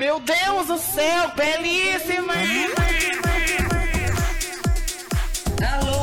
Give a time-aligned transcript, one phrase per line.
[0.00, 2.32] Meu Deus do céu, belíssima!
[5.70, 5.99] Alô,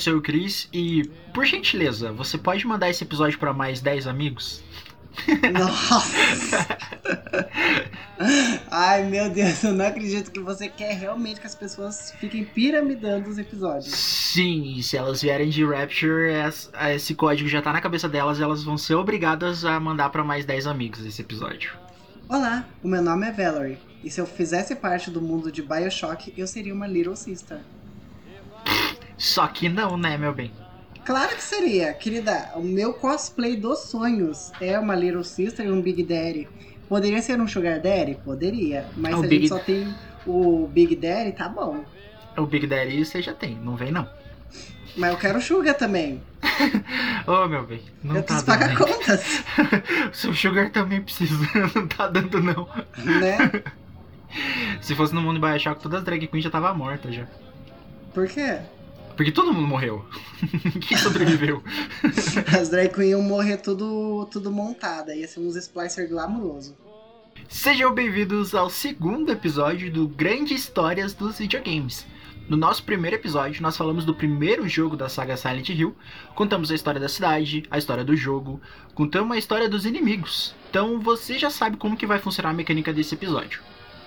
[0.00, 4.62] sou o Cris e, por gentileza, você pode mandar esse episódio pra mais 10 amigos?
[5.52, 6.66] Nossa!
[8.70, 13.28] Ai meu Deus, eu não acredito que você quer realmente que as pessoas fiquem piramidando
[13.28, 13.92] os episódios.
[13.94, 18.40] Sim, e se elas vierem de Rapture, es- esse código já tá na cabeça delas,
[18.40, 21.72] elas vão ser obrigadas a mandar pra mais 10 amigos esse episódio.
[22.28, 26.32] Olá, o meu nome é Valerie, e se eu fizesse parte do mundo de Bioshock,
[26.36, 27.58] eu seria uma Little Sister.
[29.20, 30.50] Só que não, né, meu bem?
[31.04, 32.50] Claro que seria, querida.
[32.56, 36.48] O meu cosplay dos sonhos é uma Little Sister e um Big Daddy.
[36.88, 38.16] Poderia ser um Sugar Daddy?
[38.24, 38.86] Poderia.
[38.96, 39.94] Mas O se a Big- gente só tem
[40.26, 41.84] o Big Daddy, tá bom.
[42.36, 44.08] O Big Daddy você já tem, não vem não.
[44.96, 46.20] Mas eu quero Sugar também.
[47.26, 48.78] Ô, meu bem, não eu tá preciso pagar dando.
[48.86, 49.44] contas,
[50.12, 51.34] Seu Sugar também precisa,
[51.76, 52.66] não tá dando não.
[52.98, 53.62] né?
[54.80, 57.26] Se fosse no mundo de Bioshock, todas as drag queens já tava morta já.
[58.14, 58.58] Por quê?
[59.20, 60.02] Porque todo mundo morreu.
[60.80, 61.62] Quem sobreviveu?
[62.58, 65.14] As drag queen iam morrer tudo, tudo montada.
[65.14, 66.74] Ia ser uns splicer glamouroso.
[67.46, 72.06] Sejam bem-vindos ao segundo episódio do Grande Histórias dos Videogames.
[72.48, 75.94] No nosso primeiro episódio, nós falamos do primeiro jogo da saga Silent Hill,
[76.34, 78.58] contamos a história da cidade, a história do jogo,
[78.94, 80.54] contamos a história dos inimigos.
[80.70, 83.60] Então você já sabe como que vai funcionar a mecânica desse episódio.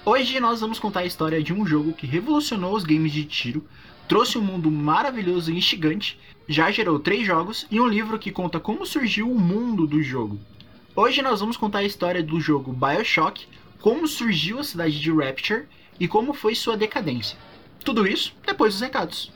[0.03, 3.63] Hoje nós vamos contar a história de um jogo que revolucionou os games de tiro,
[4.07, 8.59] trouxe um mundo maravilhoso e instigante, já gerou três jogos e um livro que conta
[8.59, 10.39] como surgiu o mundo do jogo.
[10.95, 13.47] Hoje nós vamos contar a história do jogo BioShock,
[13.81, 15.65] como surgiu a cidade de Rapture
[15.99, 17.37] e como foi sua decadência.
[17.83, 19.31] Tudo isso depois dos recados.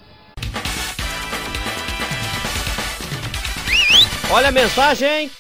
[4.29, 5.31] Olha a mensagem!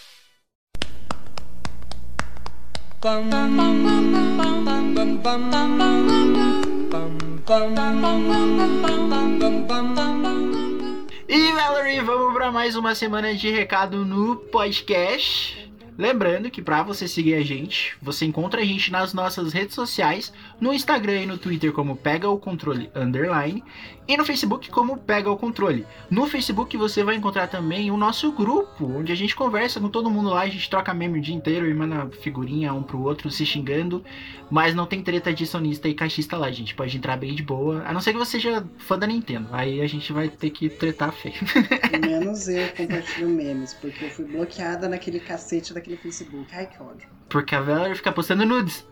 [11.27, 15.69] E Valerie, vamos para mais uma semana de recado no podcast.
[15.97, 20.31] Lembrando que para você seguir a gente, você encontra a gente nas nossas redes sociais,
[20.61, 23.63] no Instagram e no Twitter como Pega o Controle Underline
[24.07, 25.85] e no Facebook como Pega o Controle.
[26.09, 30.09] No Facebook você vai encontrar também o nosso grupo, onde a gente conversa com todo
[30.09, 33.29] mundo lá, a gente troca meme o dia inteiro e manda figurinha um pro outro
[33.29, 34.03] se xingando,
[34.49, 37.43] mas não tem treta de sonista e caixista lá, a gente pode entrar bem de
[37.43, 40.51] boa, a não ser que você seja fã da Nintendo, aí a gente vai ter
[40.51, 41.35] que tretar feio.
[41.99, 46.47] Menos eu compartilho memes, porque eu fui bloqueada naquele cacete daquele Facebook.
[46.53, 47.07] Ai, que ódio.
[47.27, 48.85] Porque a Valerie fica postando nudes.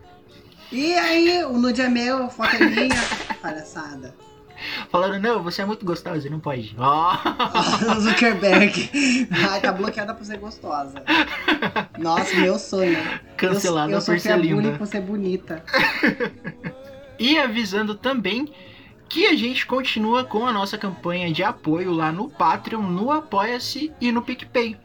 [0.70, 3.02] E aí, o nude é meu, a foto é minha.
[3.40, 4.25] Palhaçada.
[4.90, 6.74] Falando, não, você é muito gostosa, não pode.
[6.78, 7.16] Ó,
[7.96, 8.90] Oh, Zuckerberg.
[9.50, 11.02] Ai, tá bloqueada por ser gostosa.
[11.98, 12.98] Nossa, meu sonho.
[13.36, 14.72] cancelada eu, eu por ser linda.
[14.72, 15.62] por ser bonita.
[17.18, 18.52] E avisando também
[19.08, 23.90] que a gente continua com a nossa campanha de apoio lá no Patreon, no Apoia-se
[24.00, 24.76] e no PicPay.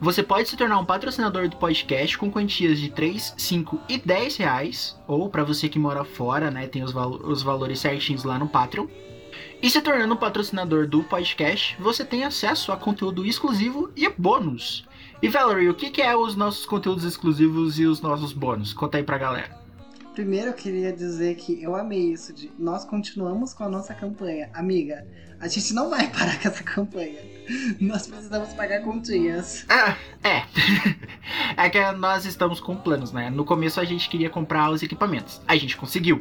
[0.00, 4.38] Você pode se tornar um patrocinador do podcast com quantias de 3, 5 e 10
[4.38, 8.48] reais, ou para você que mora fora, né, tem os, os valores certinhos lá no
[8.48, 8.86] Patreon.
[9.62, 14.88] E se tornando um patrocinador do podcast, você tem acesso a conteúdo exclusivo e bônus.
[15.20, 18.72] E Valerie, o que, que é os nossos conteúdos exclusivos e os nossos bônus?
[18.72, 19.59] Conta aí pra galera.
[20.14, 24.50] Primeiro eu queria dizer que eu amei isso de nós continuamos com a nossa campanha.
[24.52, 25.06] Amiga,
[25.40, 27.20] a gente não vai parar com essa campanha.
[27.80, 29.64] Nós precisamos pagar continhas.
[29.68, 30.42] Ah, é.
[31.56, 33.30] é que nós estamos com planos, né?
[33.30, 35.40] No começo a gente queria comprar os equipamentos.
[35.46, 36.18] A gente conseguiu.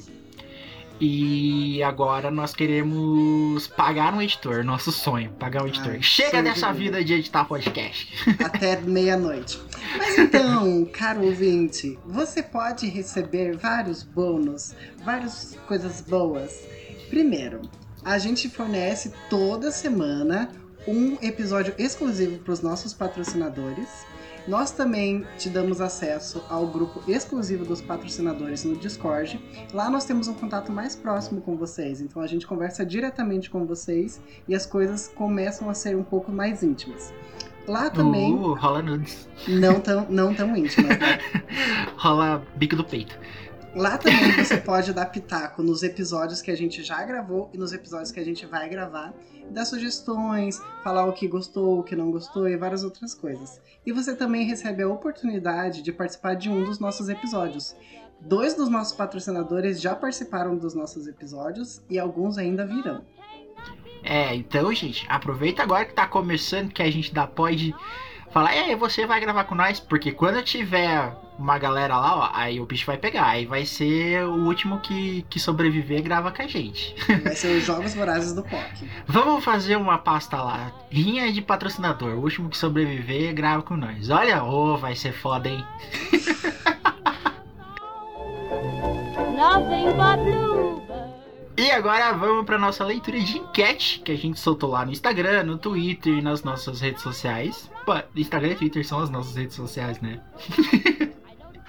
[1.01, 5.94] E agora nós queremos pagar um editor, nosso sonho, pagar um editor.
[5.94, 8.13] Ai, Chega dessa de vida de editar podcast.
[8.44, 9.62] até meia-noite.
[9.98, 16.68] Mas então, caro ouvinte, você pode receber vários bônus, várias coisas boas.
[17.10, 17.62] Primeiro,
[18.04, 20.52] a gente fornece toda semana
[20.86, 23.88] um episódio exclusivo para os nossos patrocinadores.
[24.48, 29.40] Nós também te damos acesso ao grupo exclusivo dos patrocinadores no Discord.
[29.74, 33.66] Lá nós temos um contato mais próximo com vocês, então a gente conversa diretamente com
[33.66, 37.14] vocês e as coisas começam a ser um pouco mais íntimas.
[37.68, 39.30] Lá também, Uh, rola nudes.
[39.48, 41.20] não tão, não tão íntimas, né?
[41.98, 43.16] Rola bico do peito.
[43.75, 47.71] Lá também você pode dar pitaco nos episódios que a gente já gravou e nos
[47.71, 49.13] episódios que a gente vai gravar,
[49.51, 53.62] dar sugestões, falar o que gostou, o que não gostou e várias outras coisas.
[53.86, 57.75] E você também recebe a oportunidade de participar de um dos nossos episódios.
[58.19, 63.04] Dois dos nossos patrocinadores já participaram dos nossos episódios e alguns ainda virão.
[64.04, 67.74] É, então, gente, aproveita agora que tá começando, que a gente dá pode
[68.31, 72.60] falar, é, você vai gravar com nós, porque quando tiver uma galera lá, ó, aí
[72.60, 76.48] o bicho vai pegar, aí vai ser o último que, que sobreviver grava com a
[76.48, 76.94] gente.
[77.24, 78.90] Vai ser os Jogos Vorazes do POC.
[79.08, 84.10] Vamos fazer uma pasta lá, linha de patrocinador, o último que sobreviver grava com nós.
[84.10, 85.66] Olha, ô, vai ser foda, hein?
[89.38, 91.20] Nothing but bluebirds.
[91.58, 95.44] E agora vamos para nossa leitura de enquete que a gente soltou lá no Instagram,
[95.44, 97.70] no Twitter e nas nossas redes sociais.
[97.86, 100.22] Pô, Instagram e Twitter são as nossas redes sociais, né?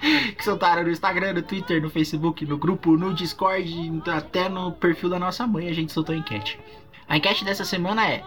[0.35, 5.09] que soltaram no Instagram, no Twitter, no Facebook, no grupo, no Discord, até no perfil
[5.09, 6.59] da nossa mãe a gente soltou a enquete.
[7.07, 8.23] A enquete dessa semana é: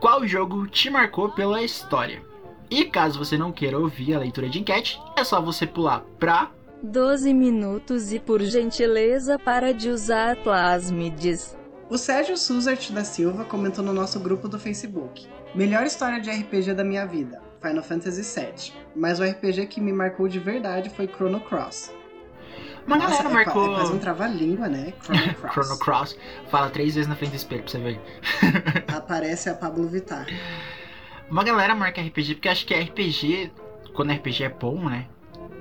[0.00, 2.22] Qual jogo te marcou pela história?
[2.70, 6.50] E caso você não queira ouvir a leitura de enquete, é só você pular pra
[6.82, 11.56] 12 minutos e por gentileza para de usar plasmides.
[11.88, 16.74] O Sérgio Suzert da Silva comentou no nosso grupo do Facebook: Melhor história de RPG
[16.74, 18.72] da minha vida, Final Fantasy VII.
[18.94, 21.92] Mas o RPG que me marcou de verdade foi Chrono Cross.
[22.86, 23.72] Uma Nossa, galera é, marcou.
[23.72, 24.92] é quase um trava-língua, né?
[25.02, 25.52] Chrono Cross.
[25.52, 26.18] Chrono Cross.
[26.48, 28.00] Fala três vezes na frente do espelho pra você ver.
[28.86, 30.26] Aparece a Pablo Vittar.
[31.28, 33.50] Uma galera marca RPG porque acho que RPG,
[33.92, 35.06] quando RPG é bom, né?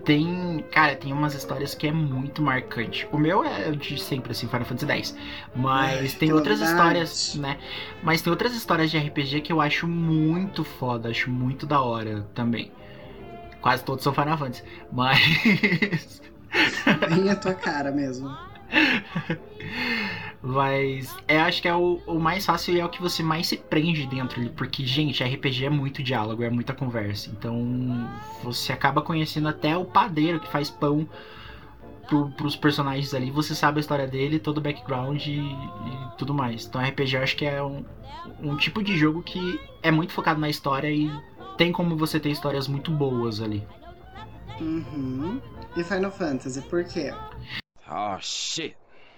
[0.05, 3.07] Tem, cara, tem umas histórias que é muito marcante.
[3.11, 5.17] O meu é de sempre, assim, Final Fantasy X.
[5.55, 6.99] Mas Ai, tem outras novidade.
[6.99, 7.57] histórias, né?
[8.03, 12.21] Mas tem outras histórias de RPG que eu acho muito foda, acho muito da hora
[12.35, 12.71] também.
[13.61, 14.63] Quase todos são Final Fantasy.
[14.91, 16.21] Mas.
[17.09, 18.29] Bem a tua cara mesmo.
[20.45, 23.47] Mas é, acho que é o, o mais fácil e é o que você mais
[23.47, 24.49] se prende dentro ali.
[24.51, 27.31] Porque, gente, RPG é muito diálogo, é muita conversa.
[27.31, 28.07] Então
[28.43, 31.09] você acaba conhecendo até o padeiro que faz pão
[32.07, 33.31] pro, pros personagens ali.
[33.31, 36.67] Você sabe a história dele, todo o background e, e tudo mais.
[36.67, 37.83] Então RPG eu acho que é um,
[38.39, 41.11] um tipo de jogo que é muito focado na história e
[41.57, 43.67] tem como você ter histórias muito boas ali.
[44.61, 45.41] Uhum.
[45.75, 47.11] E Final Fantasy, por quê?
[47.89, 48.77] Oh shit.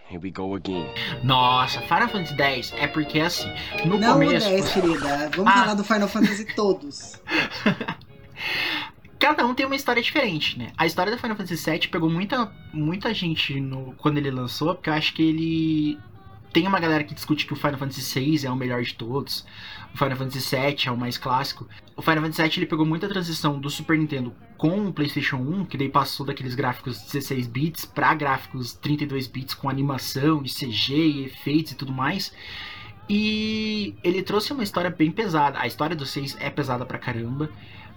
[0.09, 0.87] Here we go again.
[1.23, 3.51] Nossa, Final Fantasy X é porque assim,
[3.85, 4.47] no Não começo.
[4.47, 5.29] o 10, querida.
[5.35, 5.57] Vamos Ah.
[5.61, 7.19] falar do Final Fantasy todos.
[9.19, 10.71] cada um tem uma história diferente, né?
[10.77, 14.89] A história do Final Fantasy VII pegou muita, muita gente no, quando ele lançou, porque
[14.89, 15.99] eu acho que ele.
[16.53, 19.45] Tem uma galera que discute que o Final Fantasy VI é o melhor de todos,
[19.97, 21.67] o Final Fantasy VII é o mais clássico.
[21.95, 25.65] O Final Fantasy VII ele pegou muita transição do Super Nintendo com o PlayStation 1,
[25.65, 30.93] que daí passou daqueles gráficos 16 bits para gráficos 32 bits com animação e CG
[30.93, 32.31] e efeitos e tudo mais.
[33.09, 35.59] E ele trouxe uma história bem pesada.
[35.59, 37.49] A história do 6 é pesada pra caramba.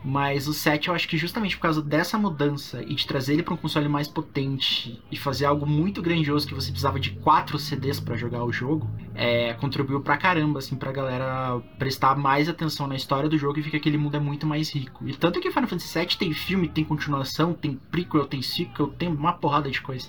[0.02, 3.42] Mas o 7 eu acho que justamente por causa dessa mudança e de trazer ele
[3.42, 7.58] para um console mais potente e fazer algo muito grandioso que você precisava de 4
[7.58, 12.86] CDs para jogar o jogo, é, contribuiu pra caramba, assim, pra galera prestar mais atenção
[12.86, 15.06] na história do jogo e fica que aquele mundo é muito mais rico.
[15.06, 19.08] E tanto que Final Fantasy VII tem filme, tem continuação, tem prequel, tem sequel, tem
[19.08, 20.08] uma porrada de coisa.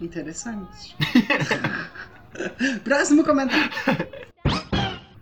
[0.00, 0.96] Interessante.
[2.82, 3.70] Próximo comentário.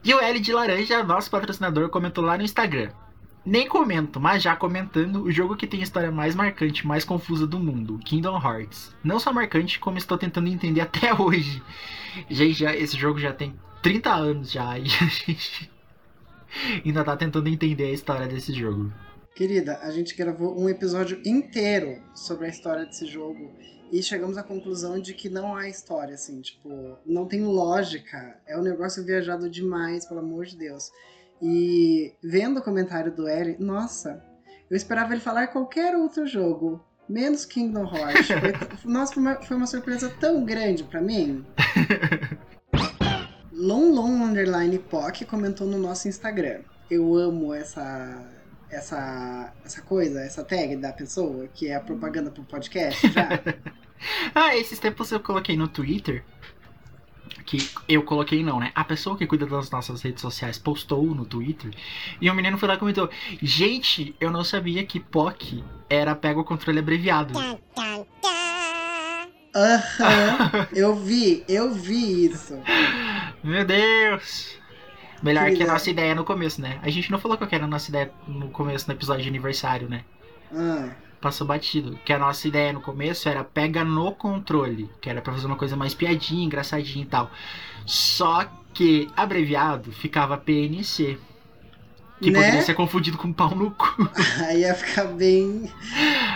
[0.06, 2.90] E o L de Laranja, nosso patrocinador, comentou lá no Instagram.
[3.46, 7.46] Nem comento, mas já comentando, o jogo que tem a história mais marcante, mais confusa
[7.46, 8.92] do mundo, Kingdom Hearts.
[9.04, 11.62] Não só marcante, como estou tentando entender até hoje.
[12.28, 15.70] Gente, já, esse jogo já tem 30 anos já, e a gente
[16.84, 18.92] ainda tá tentando entender a história desse jogo.
[19.32, 23.52] Querida, a gente gravou um episódio inteiro sobre a história desse jogo
[23.92, 28.40] e chegamos à conclusão de que não há história, assim, tipo, não tem lógica.
[28.44, 30.90] É um negócio viajado demais, pelo amor de Deus.
[31.40, 34.22] E vendo o comentário do L, nossa,
[34.70, 38.28] eu esperava ele falar qualquer outro jogo, menos Kingdom Hearts.
[38.80, 41.44] Foi, nossa, foi uma, foi uma surpresa tão grande pra mim.
[43.52, 46.60] Long Long Underline POC comentou no nosso Instagram.
[46.90, 48.22] Eu amo essa,
[48.70, 53.28] essa, essa coisa, essa tag da pessoa, que é a propaganda pro podcast já.
[54.34, 56.22] Ah, esses tempos eu coloquei no Twitter
[57.44, 58.72] que eu coloquei não, né?
[58.74, 61.70] A pessoa que cuida das nossas redes sociais postou no Twitter
[62.20, 63.08] e o menino foi lá e comentou:
[63.42, 67.38] Gente, eu não sabia que POC era pega o controle abreviado.
[69.54, 72.60] Aham, eu vi, eu vi isso.
[73.42, 74.58] Meu Deus!
[75.22, 75.72] Melhor que a Querida.
[75.72, 76.78] nossa ideia no começo, né?
[76.82, 79.28] A gente não falou qual que era a nossa ideia no começo, no episódio de
[79.28, 80.04] aniversário, né?
[80.52, 81.98] Ah, Passou batido.
[82.04, 85.56] Que a nossa ideia no começo era pega no controle, que era pra fazer uma
[85.56, 87.30] coisa mais piadinha, engraçadinha e tal.
[87.86, 91.18] Só que abreviado ficava PNC.
[92.20, 92.38] Que Né?
[92.40, 94.08] poderia ser confundido com pau no cu.
[94.46, 95.70] aí ia ficar bem.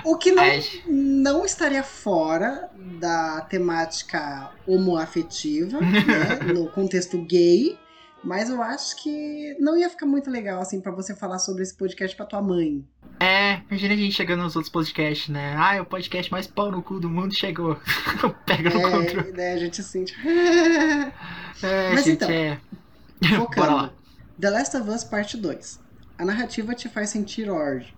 [0.05, 2.69] O que não, É, não estaria fora
[2.99, 6.53] da temática homoafetiva, né?
[6.55, 7.79] No contexto gay.
[8.23, 11.75] Mas eu acho que não ia ficar muito legal, assim, pra você falar sobre esse
[11.75, 12.85] podcast pra tua mãe.
[13.21, 15.55] É, imagina a gente chegando nos outros podcasts, né?
[15.59, 17.79] Ah, é o podcast mais pau no cu do mundo chegou.
[18.47, 19.29] Pega no controle.
[19.29, 20.21] É, né, a gente tipo...
[21.63, 22.59] É, Mas gente, então, é.
[23.21, 23.77] Bora Focando.
[23.77, 23.93] lá.
[24.41, 25.79] The Last of Us Parte 2.
[26.17, 27.93] A narrativa te faz sentir ódio.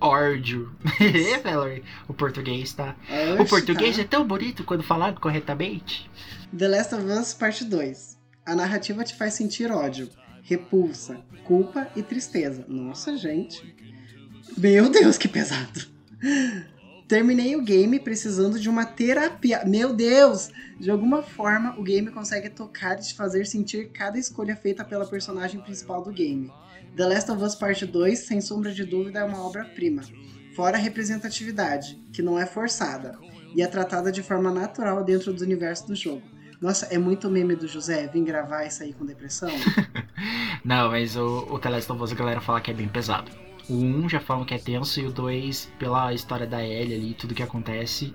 [0.00, 0.72] Ódio.
[1.00, 1.82] É, Valerie.
[2.06, 2.94] O português, tá?
[3.36, 4.02] O Oxe, português tá.
[4.02, 6.08] é tão bonito quando falado corretamente.
[6.56, 8.16] The Last of Us Parte 2.
[8.44, 10.08] A narrativa te faz sentir ódio,
[10.42, 12.64] repulsa, culpa e tristeza.
[12.68, 13.74] Nossa, gente.
[14.56, 15.86] Meu Deus, que pesado.
[17.08, 19.64] Terminei o game precisando de uma terapia.
[19.64, 20.50] Meu Deus!
[20.78, 25.06] De alguma forma, o game consegue tocar e te fazer sentir cada escolha feita pela
[25.06, 26.52] personagem principal do game.
[26.96, 30.02] The Last of Us Parte 2, sem sombra de dúvida, é uma obra-prima.
[30.56, 33.18] Fora a representatividade, que não é forçada,
[33.54, 36.22] e é tratada de forma natural dentro do universo do jogo.
[36.60, 39.50] Nossa, é muito meme do José vir gravar isso aí com depressão.
[40.64, 43.30] Não, mas o, o The Last of Us a galera fala que é bem pesado.
[43.68, 47.14] O 1 já falam que é tenso e o 2, pela história da Ellie ali,
[47.14, 48.14] tudo que acontece,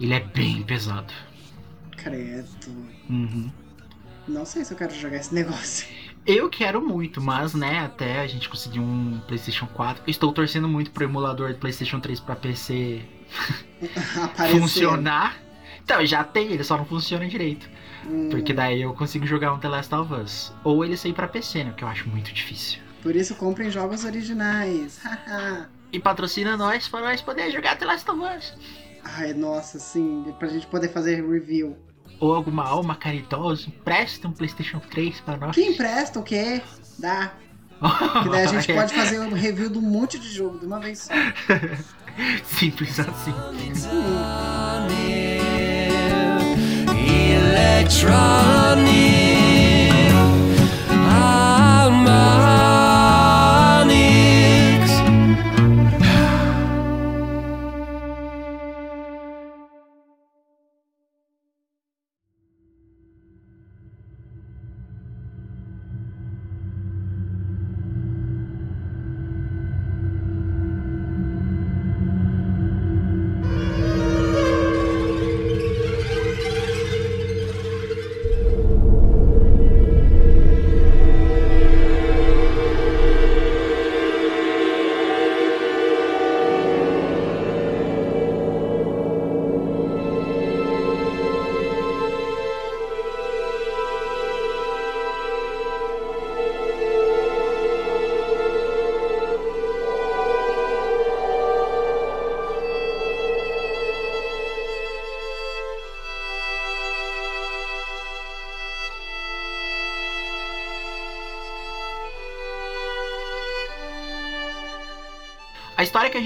[0.00, 1.12] ele é bem pesado.
[1.96, 2.70] Credo.
[3.10, 3.50] Uhum.
[4.26, 5.86] Não sei se eu quero jogar esse negócio.
[6.26, 10.02] Eu quero muito, mas né, até a gente conseguir um PlayStation 4.
[10.06, 13.00] Estou torcendo muito pro emulador do PlayStation 3 pra PC
[14.52, 15.38] funcionar.
[15.82, 17.68] Então, já tem, ele só não funciona direito.
[18.06, 20.52] Hum, Porque daí eu consigo jogar um The Last of Us.
[20.62, 21.72] Ou ele sair pra PC, né?
[21.74, 22.80] Que eu acho muito difícil.
[23.08, 25.00] Por isso comprem jogos originais.
[25.90, 28.54] E patrocina nós pra nós poder jogar The Last of Us.
[29.02, 30.34] Ai, nossa, sim.
[30.38, 31.78] Pra gente poder fazer review.
[32.20, 35.54] Ou alguma alma caridosa, empresta um PlayStation 3 pra nós.
[35.54, 36.60] Que empresta o quê?
[36.98, 37.32] Dá.
[38.22, 40.78] Que daí a gente pode fazer um review de um monte de jogo de uma
[40.78, 41.14] vez só.
[42.44, 43.32] Simples assim.
[47.32, 49.27] Electronic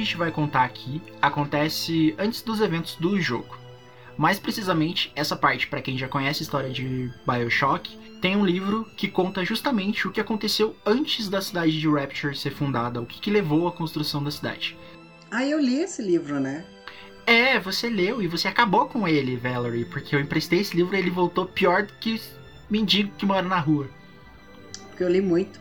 [0.02, 3.56] gente vai contar aqui acontece antes dos eventos do jogo.
[4.16, 8.84] Mais precisamente, essa parte, para quem já conhece a história de BioShock, tem um livro
[8.96, 13.20] que conta justamente o que aconteceu antes da cidade de Rapture ser fundada, o que,
[13.20, 14.76] que levou à construção da cidade.
[15.30, 16.64] Ah, eu li esse livro, né?
[17.26, 20.98] É, você leu e você acabou com ele, Valerie, porque eu emprestei esse livro e
[20.98, 22.20] ele voltou pior do que
[22.68, 23.88] mendigo que mora na rua.
[24.88, 25.58] Porque eu li muito.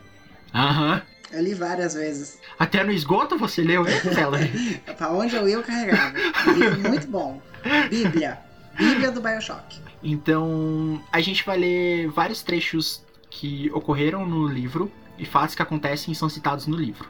[0.54, 1.02] Aham.
[1.32, 2.40] Eu li várias vezes.
[2.60, 4.78] Até no esgoto você leu ele, Valerie?
[4.98, 6.14] Pra onde eu ia, eu carregava.
[6.54, 7.42] Livro muito bom.
[7.90, 8.40] Bíblia.
[8.78, 9.80] Bíblia do Bioshock.
[10.04, 16.12] Então, a gente vai ler vários trechos que ocorreram no livro e fatos que acontecem
[16.12, 17.10] e são citados no livro.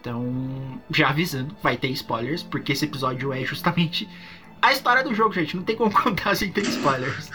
[0.00, 4.08] Então, já avisando, vai ter spoilers, porque esse episódio é justamente
[4.62, 5.56] a história do jogo, gente.
[5.56, 7.30] Não tem como contar sem ter spoilers.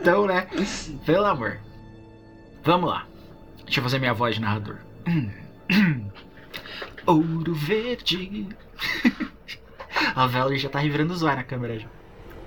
[0.00, 0.46] Então, né?
[1.06, 1.58] Pelo amor.
[2.64, 3.06] Vamos lá.
[3.64, 4.78] Deixa eu fazer minha voz de narrador.
[7.06, 8.48] Ouro verde.
[10.14, 11.88] A Valerie já tá revirando o zóio na câmera já.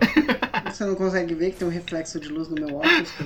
[0.71, 3.13] Você não consegue ver que tem um reflexo de luz no meu óculos?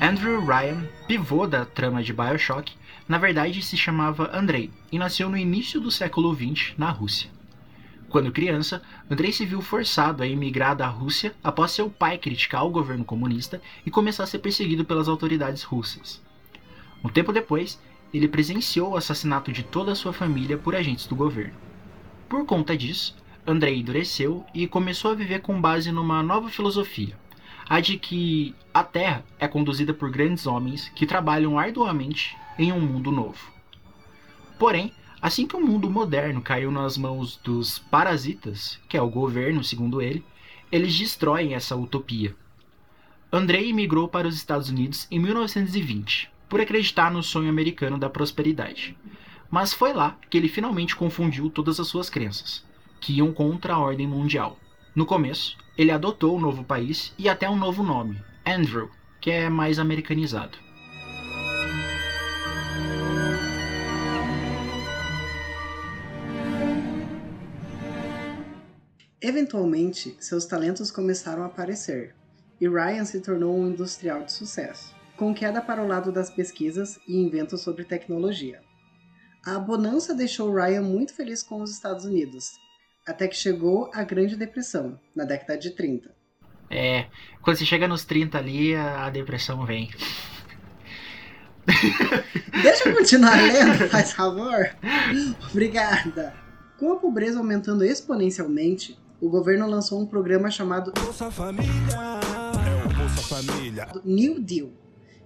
[0.00, 2.72] Andrew Ryan, pivô da trama de Bioshock,
[3.08, 7.30] na verdade se chamava Andrei e nasceu no início do século XX na Rússia.
[8.08, 8.80] Quando criança,
[9.10, 13.60] Andrei se viu forçado a emigrar da Rússia após seu pai criticar o governo comunista
[13.84, 16.22] e começar a ser perseguido pelas autoridades russas.
[17.02, 17.80] Um tempo depois,
[18.12, 21.54] ele presenciou o assassinato de toda a sua família por agentes do governo.
[22.28, 27.18] Por conta disso, Andrei endureceu e começou a viver com base numa nova filosofia,
[27.68, 32.80] a de que a Terra é conduzida por grandes homens que trabalham arduamente em um
[32.80, 33.52] mundo novo.
[34.58, 39.64] Porém, assim que o mundo moderno caiu nas mãos dos parasitas, que é o governo,
[39.64, 40.24] segundo ele,
[40.70, 42.34] eles destroem essa utopia.
[43.32, 48.96] Andrei migrou para os Estados Unidos em 1920, por acreditar no sonho americano da prosperidade.
[49.50, 52.64] Mas foi lá que ele finalmente confundiu todas as suas crenças,
[53.00, 54.58] que iam contra a ordem mundial.
[54.94, 58.88] No começo, ele adotou um novo país e até um novo nome, Andrew,
[59.20, 60.56] que é mais americanizado.
[69.26, 72.14] Eventualmente, seus talentos começaram a aparecer,
[72.60, 77.00] e Ryan se tornou um industrial de sucesso, com queda para o lado das pesquisas
[77.08, 78.60] e inventos sobre tecnologia.
[79.42, 82.50] A bonança deixou Ryan muito feliz com os Estados Unidos,
[83.06, 86.14] até que chegou a Grande Depressão, na década de 30.
[86.68, 87.06] É,
[87.40, 89.88] quando você chega nos 30 ali, a a depressão vem.
[92.62, 94.76] Deixa eu continuar lendo, faz favor?
[95.50, 96.34] Obrigada.
[96.76, 102.94] Com a pobreza aumentando exponencialmente, o governo lançou um programa chamado Bolsa Família, é o
[102.94, 103.88] Bolsa Família.
[104.04, 104.68] New Deal,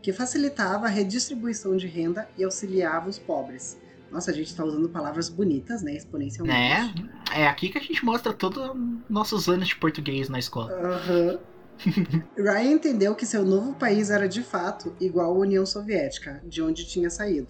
[0.01, 3.77] que facilitava a redistribuição de renda e auxiliava os pobres.
[4.09, 5.97] Nossa, a gente tá usando palavras bonitas, né?
[5.97, 7.03] Exponencialmente.
[7.03, 7.11] Né?
[7.35, 8.71] É aqui que a gente mostra todos
[9.11, 10.73] nossos anos de português na escola.
[10.73, 11.39] Aham.
[12.39, 16.87] Ryan entendeu que seu novo país era de fato igual à União Soviética, de onde
[16.87, 17.49] tinha saído.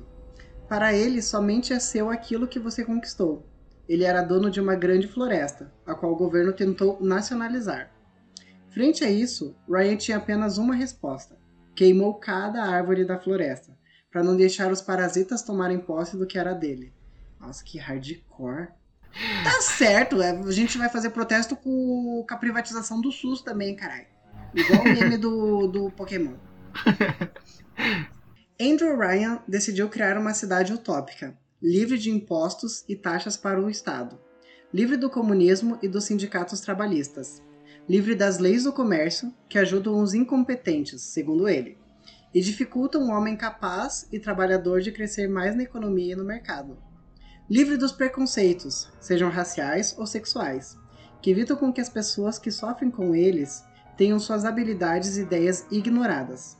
[0.67, 3.46] Para ele, somente é seu aquilo que você conquistou.
[3.88, 7.90] Ele era dono de uma grande floresta, a qual o governo tentou nacionalizar.
[8.70, 11.38] Frente a isso, Ryan tinha apenas uma resposta:
[11.74, 13.77] queimou cada árvore da floresta,
[14.11, 16.92] para não deixar os parasitas tomarem posse do que era dele.
[17.40, 18.68] Nossa, que hardcore.
[19.42, 23.74] Tá certo, é, a gente vai fazer protesto com, com a privatização do SUS também,
[23.74, 24.07] caralho.
[24.55, 26.35] Igual o meme do, do Pokémon.
[28.61, 34.16] Andrew Ryan decidiu criar uma cidade utópica, livre de impostos e taxas para o Estado,
[34.73, 37.42] livre do comunismo e dos sindicatos trabalhistas,
[37.88, 41.77] livre das leis do comércio que ajudam os incompetentes, segundo ele,
[42.33, 46.79] e dificultam um homem capaz e trabalhador de crescer mais na economia e no mercado.
[47.51, 50.77] Livre dos preconceitos, sejam raciais ou sexuais,
[51.21, 53.64] que evitam com que as pessoas que sofrem com eles
[53.97, 56.57] tenham suas habilidades e ideias ignoradas.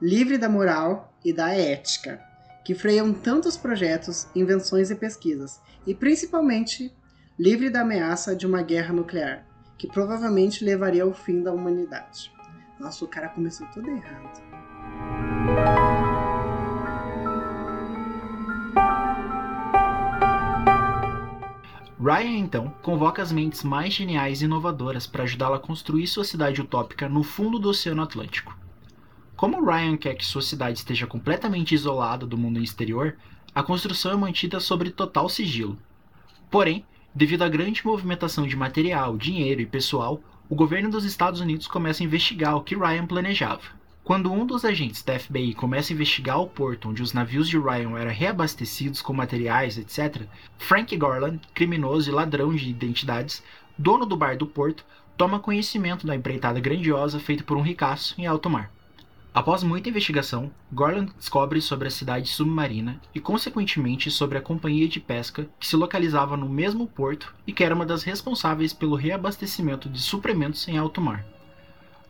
[0.00, 2.26] Livre da moral e da ética,
[2.64, 6.92] que freiam tantos projetos, invenções e pesquisas, e principalmente
[7.38, 12.32] livre da ameaça de uma guerra nuclear, que provavelmente levaria ao fim da humanidade.
[12.78, 14.42] Nossa, o cara começou tudo errado.
[22.00, 26.60] Ryan então convoca as mentes mais geniais e inovadoras para ajudá-la a construir sua cidade
[26.60, 28.56] utópica no fundo do Oceano Atlântico.
[29.38, 33.16] Como Ryan quer que sua cidade esteja completamente isolada do mundo exterior,
[33.54, 35.78] a construção é mantida sobre total sigilo.
[36.50, 41.68] Porém, devido à grande movimentação de material, dinheiro e pessoal, o governo dos Estados Unidos
[41.68, 43.62] começa a investigar o que Ryan planejava.
[44.02, 47.56] Quando um dos agentes da FBI começa a investigar o porto onde os navios de
[47.56, 50.26] Ryan eram reabastecidos com materiais, etc.,
[50.58, 53.40] Frank Garland, criminoso e ladrão de identidades,
[53.78, 54.84] dono do bar do porto,
[55.16, 58.76] toma conhecimento da empreitada grandiosa feita por um ricaço em alto mar.
[59.34, 64.98] Após muita investigação, Garland descobre sobre a cidade submarina e, consequentemente, sobre a companhia de
[64.98, 69.88] pesca que se localizava no mesmo porto e que era uma das responsáveis pelo reabastecimento
[69.88, 71.24] de suprimentos em alto mar.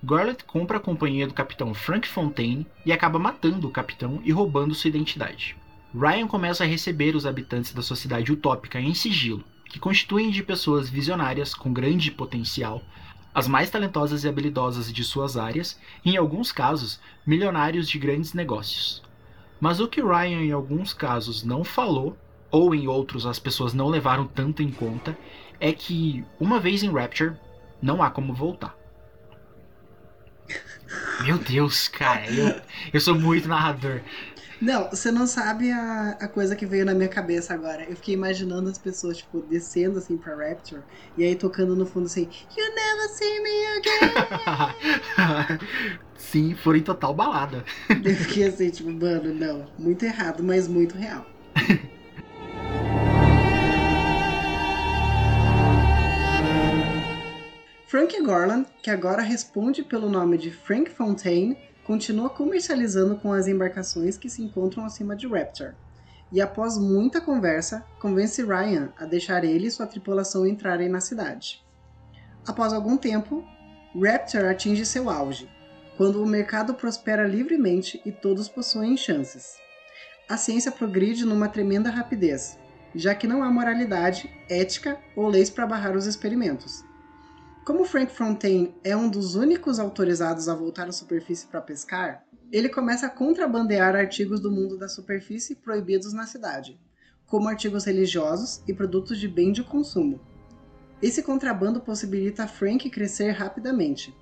[0.03, 4.75] Garland compra a companhia do capitão Frank Fontaine e acaba matando o capitão e roubando
[4.75, 5.57] sua identidade.
[5.93, 10.43] Ryan começa a receber os habitantes da sua cidade utópica em sigilo, que constituem de
[10.43, 12.83] pessoas visionárias com grande potencial,
[13.39, 18.35] as mais talentosas e habilidosas de suas áreas, e em alguns casos, milionários de grandes
[18.35, 19.01] negócios.
[19.61, 22.19] Mas o que Ryan em alguns casos não falou,
[22.51, 25.17] ou em outros as pessoas não levaram tanto em conta,
[25.61, 27.37] é que, uma vez em Rapture,
[27.81, 28.77] não há como voltar.
[31.23, 32.61] Meu Deus, cara, eu,
[32.93, 34.01] eu sou muito narrador.
[34.61, 37.85] Não, você não sabe a, a coisa que veio na minha cabeça agora.
[37.85, 40.83] Eu fiquei imaginando as pessoas, tipo, descendo assim pra Rapture
[41.17, 45.59] e aí tocando no fundo assim, You never see me again.
[46.19, 47.65] Sim, foram em total balada.
[47.89, 49.67] eu fiquei assim, tipo, mano, não.
[49.79, 51.25] Muito errado, mas muito real.
[57.87, 61.57] Frank Gorland, que agora responde pelo nome de Frank Fontaine,
[61.89, 65.73] continua comercializando com as embarcações que se encontram acima de Raptor.
[66.31, 71.65] E após muita conversa, convence Ryan a deixar ele e sua tripulação entrarem na cidade.
[72.47, 73.43] Após algum tempo,
[73.95, 75.49] Raptor atinge seu auge,
[75.97, 79.57] quando o mercado prospera livremente e todos possuem chances.
[80.29, 82.59] A ciência progride numa tremenda rapidez,
[82.95, 86.85] já que não há moralidade, ética ou leis para barrar os experimentos.
[87.69, 92.67] Como Frank Fontaine é um dos únicos autorizados a voltar à superfície para pescar, ele
[92.67, 96.81] começa a contrabandear artigos do mundo da superfície proibidos na cidade,
[97.27, 100.19] como artigos religiosos e produtos de bem de consumo.
[101.03, 104.17] Esse contrabando possibilita a Frank crescer rapidamente,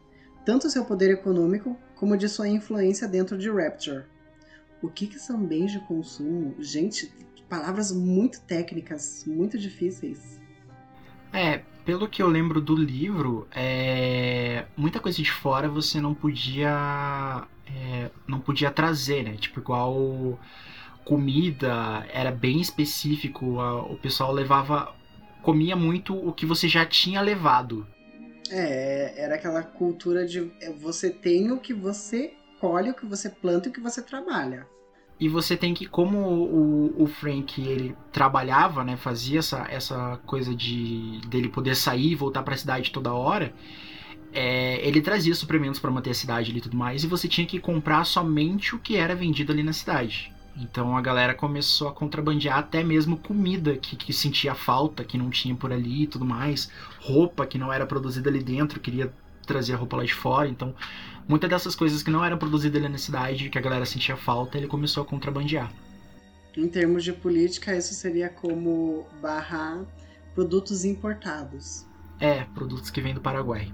[0.44, 4.06] tanto seu poder econômico como de sua influência dentro de Rapture.
[4.82, 6.56] O que, que são bens de consumo?
[6.58, 7.14] Gente,
[7.48, 10.40] palavras muito técnicas, muito difíceis.
[11.32, 17.46] É, pelo que eu lembro do livro, é, muita coisa de fora você não podia
[17.64, 19.36] é, não podia trazer, né?
[19.36, 20.38] Tipo igual
[21.04, 24.92] comida era bem específico, a, o pessoal levava
[25.42, 27.86] comia muito o que você já tinha levado.
[28.50, 33.30] É, era aquela cultura de é, você tem o que você colhe, o que você
[33.30, 34.66] planta e o que você trabalha.
[35.18, 40.54] E você tem que, como o, o Frank ele trabalhava, né, fazia essa, essa coisa
[40.54, 43.54] de dele poder sair e voltar para a cidade toda hora,
[44.32, 47.58] é, ele trazia suprimentos para manter a cidade e tudo mais, e você tinha que
[47.58, 50.30] comprar somente o que era vendido ali na cidade.
[50.54, 55.30] Então a galera começou a contrabandear até mesmo comida que, que sentia falta, que não
[55.30, 59.12] tinha por ali e tudo mais, roupa que não era produzida ali dentro, queria
[59.46, 60.74] trazer a roupa lá de fora, então
[61.28, 64.58] muitas dessas coisas que não eram produzidas ali na cidade, que a galera sentia falta,
[64.58, 65.72] ele começou a contrabandear.
[66.56, 69.84] Em termos de política, isso seria como barrar
[70.34, 71.86] produtos importados.
[72.18, 73.72] É, produtos que vêm do Paraguai.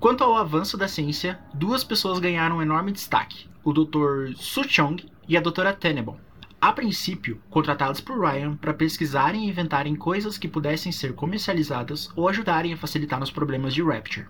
[0.00, 4.34] Quanto ao avanço da ciência, duas pessoas ganharam um enorme destaque: o Dr.
[4.36, 5.72] Su Chong e a Dra.
[5.72, 6.18] Tenebon.
[6.60, 12.26] A princípio, contratados por Ryan para pesquisarem e inventarem coisas que pudessem ser comercializadas ou
[12.28, 14.26] ajudarem a facilitar nos problemas de Rapture.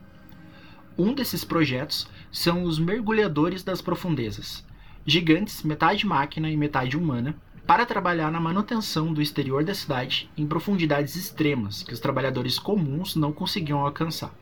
[0.96, 4.64] Um desses projetos são os Mergulhadores das Profundezas,
[5.04, 7.34] gigantes metade máquina e metade humana,
[7.66, 13.16] para trabalhar na manutenção do exterior da cidade em profundidades extremas que os trabalhadores comuns
[13.16, 14.32] não conseguiam alcançar.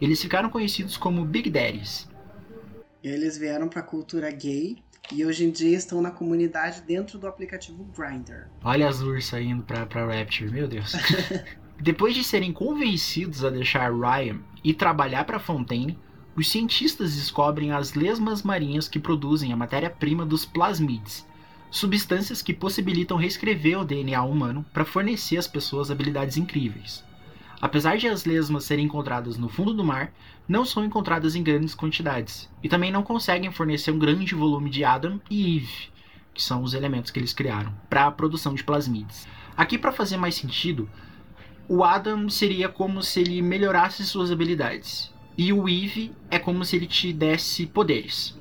[0.00, 2.08] Eles ficaram conhecidos como Big Daddies.
[3.02, 4.76] Eles vieram para a cultura gay
[5.12, 8.48] e hoje em dia estão na comunidade dentro do aplicativo Grindr.
[8.62, 10.92] Olha as ursas indo pra Rapture, meu Deus.
[11.80, 15.98] Depois de serem convencidos a deixar Ryan e trabalhar para Fontaine,
[16.36, 21.26] os cientistas descobrem as lesmas marinhas que produzem a matéria-prima dos plasmides,
[21.70, 27.04] substâncias que possibilitam reescrever o DNA humano para fornecer às pessoas habilidades incríveis.
[27.60, 30.12] Apesar de as lesmas serem encontradas no fundo do mar,
[30.48, 34.82] não são encontradas em grandes quantidades, e também não conseguem fornecer um grande volume de
[34.82, 35.88] Adam e Eve,
[36.32, 39.28] que são os elementos que eles criaram, para a produção de plasmides.
[39.56, 40.88] Aqui, para fazer mais sentido,
[41.70, 45.08] o Adam seria como se ele melhorasse suas habilidades.
[45.38, 48.36] E o Eve é como se ele te desse poderes.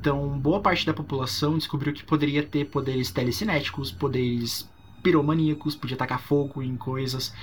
[0.00, 4.66] Então, boa parte da população descobriu que poderia ter poderes telecinéticos, poderes
[5.02, 7.34] piromaníacos, podia tacar fogo em coisas,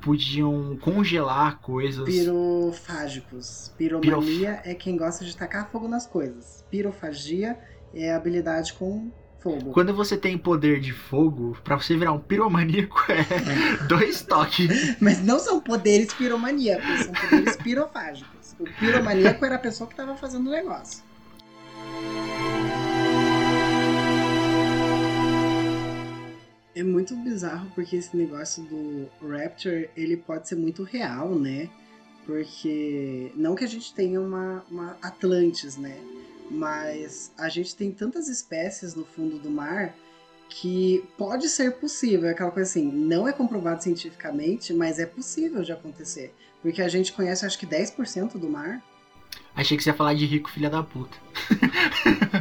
[0.00, 2.04] podiam congelar coisas.
[2.04, 3.74] Pirofágicos.
[3.76, 6.64] Piromania é quem gosta de tacar fogo nas coisas.
[6.70, 7.58] Pirofagia
[7.92, 9.10] é a habilidade com
[9.46, 9.70] fogo.
[9.70, 14.96] Quando você tem poder de fogo, pra você virar um piromaníaco é dois toques.
[15.00, 18.56] Mas não são poderes piromaníacos, são poderes pirofágicos.
[18.58, 21.04] O piromaníaco era a pessoa que estava fazendo o negócio.
[26.74, 31.70] É muito bizarro porque esse negócio do Rapture, ele pode ser muito real, né?
[32.26, 35.96] Porque não que a gente tenha uma, uma Atlantis, né?
[36.50, 39.94] Mas a gente tem tantas espécies no fundo do mar
[40.48, 42.28] que pode ser possível.
[42.28, 46.34] É aquela coisa assim, não é comprovado cientificamente, mas é possível de acontecer.
[46.62, 48.82] Porque a gente conhece acho que 10% do mar.
[49.54, 51.16] Achei que você ia falar de rico filha da puta.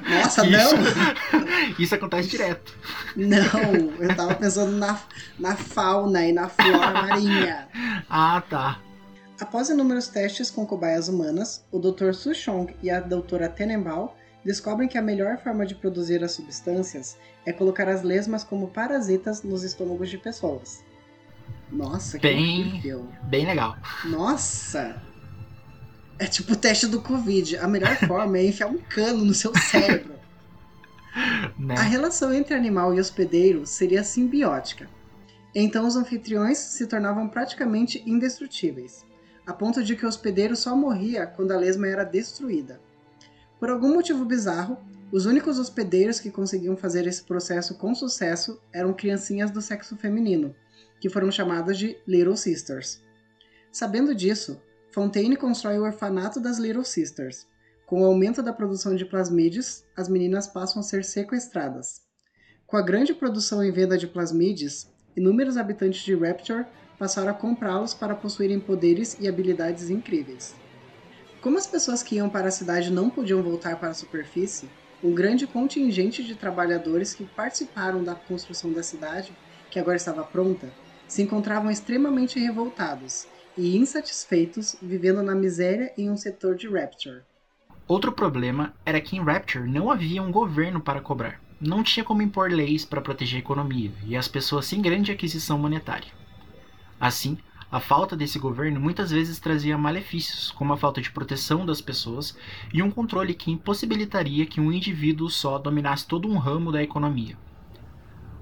[0.09, 1.75] Nossa, isso, não!
[1.79, 2.77] Isso acontece direto.
[3.15, 5.01] Não, eu tava pensando na,
[5.39, 7.67] na fauna e na flora marinha.
[8.07, 8.79] Ah, tá.
[9.39, 12.13] Após inúmeros testes com cobaias humanas, o Dr.
[12.13, 13.49] Su Chong e a Dra.
[13.49, 14.09] Tenenbaum
[14.45, 19.43] descobrem que a melhor forma de produzir as substâncias é colocar as lesmas como parasitas
[19.43, 20.83] nos estômagos de pessoas.
[21.69, 23.09] Nossa, que Bem- horrível.
[23.23, 23.75] Bem legal.
[24.05, 25.01] Nossa!
[26.17, 27.57] É tipo o teste do Covid.
[27.57, 30.15] A melhor forma é enfiar um cano no seu cérebro.
[31.57, 31.75] Né?
[31.77, 34.89] A relação entre animal e hospedeiro seria simbiótica.
[35.55, 39.04] Então os anfitriões se tornavam praticamente indestrutíveis,
[39.45, 42.79] a ponto de que o hospedeiro só morria quando a lesma era destruída.
[43.60, 44.77] Por algum motivo bizarro,
[45.12, 50.55] os únicos hospedeiros que conseguiam fazer esse processo com sucesso eram criancinhas do sexo feminino,
[50.99, 53.01] que foram chamadas de Little Sisters.
[53.71, 57.47] Sabendo disso, Fontaine constrói o orfanato das Little Sisters.
[57.86, 62.01] Com o aumento da produção de plasmides, as meninas passam a ser sequestradas.
[62.65, 66.65] Com a grande produção e venda de plasmides, inúmeros habitantes de Rapture
[66.97, 70.55] passaram a comprá-los para possuírem poderes e habilidades incríveis.
[71.41, 74.69] Como as pessoas que iam para a cidade não podiam voltar para a superfície,
[75.03, 79.31] um grande contingente de trabalhadores que participaram da construção da cidade,
[79.69, 80.71] que agora estava pronta,
[81.08, 83.27] se encontravam extremamente revoltados
[83.58, 87.21] e insatisfeitos vivendo na miséria em um setor de Rapture.
[87.88, 91.39] Outro problema era que em Rapture não havia um governo para cobrar.
[91.62, 95.58] Não tinha como impor leis para proteger a economia e as pessoas sem grande aquisição
[95.60, 96.24] monetária.
[96.99, 97.38] Assim,
[97.71, 102.38] a falta desse governo muitas vezes trazia malefícios, como a falta de proteção das pessoas
[102.73, 107.38] e um controle que impossibilitaria que um indivíduo só dominasse todo um ramo da economia.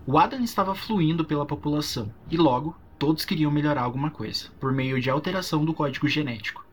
[0.06, 5.02] O Adam estava fluindo pela população e logo todos queriam melhorar alguma coisa, por meio
[5.02, 6.64] de alteração do código genético.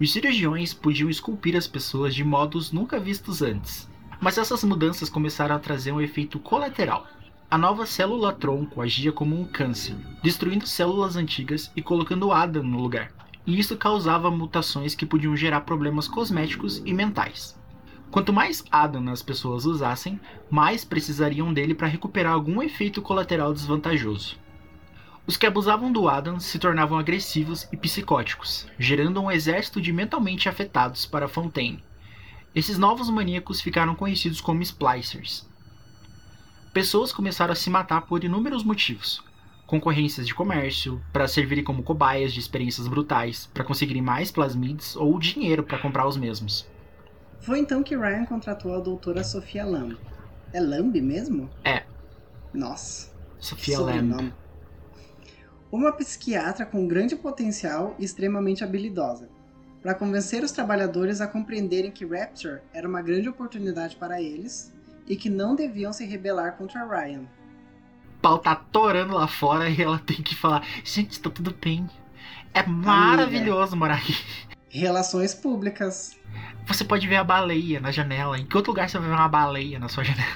[0.00, 3.88] Os cirurgiões podiam esculpir as pessoas de modos nunca vistos antes.
[4.20, 7.06] Mas essas mudanças começaram a trazer um efeito colateral.
[7.52, 13.12] A nova célula-tronco agia como um câncer, destruindo células antigas e colocando Adam no lugar.
[13.46, 17.54] E isso causava mutações que podiam gerar problemas cosméticos e mentais.
[18.10, 20.18] Quanto mais Adam as pessoas usassem,
[20.50, 24.38] mais precisariam dele para recuperar algum efeito colateral desvantajoso.
[25.26, 30.48] Os que abusavam do Adam se tornavam agressivos e psicóticos, gerando um exército de mentalmente
[30.48, 31.84] afetados para Fontaine.
[32.54, 35.51] Esses novos maníacos ficaram conhecidos como Splicers.
[36.72, 39.22] Pessoas começaram a se matar por inúmeros motivos.
[39.66, 45.18] Concorrências de comércio, para servirem como cobaias de experiências brutais, para conseguirem mais plasmides ou
[45.18, 46.66] dinheiro para comprar os mesmos.
[47.40, 49.98] Foi então que Ryan contratou a doutora Sofia Lamb.
[50.50, 51.50] É Lamb mesmo?
[51.62, 51.82] É.
[52.54, 53.12] Nossa.
[53.38, 54.12] Sobrenome.
[54.14, 54.34] Lamb.
[55.70, 59.28] Uma psiquiatra com grande potencial e extremamente habilidosa,
[59.82, 64.72] para convencer os trabalhadores a compreenderem que Rapture era uma grande oportunidade para eles
[65.06, 67.20] e que não deviam se rebelar contra Ryan.
[67.20, 71.88] O pau tá torando lá fora e ela tem que falar: gente, tá tudo bem.
[72.54, 74.16] É maravilhoso morar aqui.
[74.68, 76.16] Relações públicas.
[76.66, 78.38] Você pode ver a baleia na janela.
[78.38, 80.30] Em que outro lugar você vai ver uma baleia na sua janela?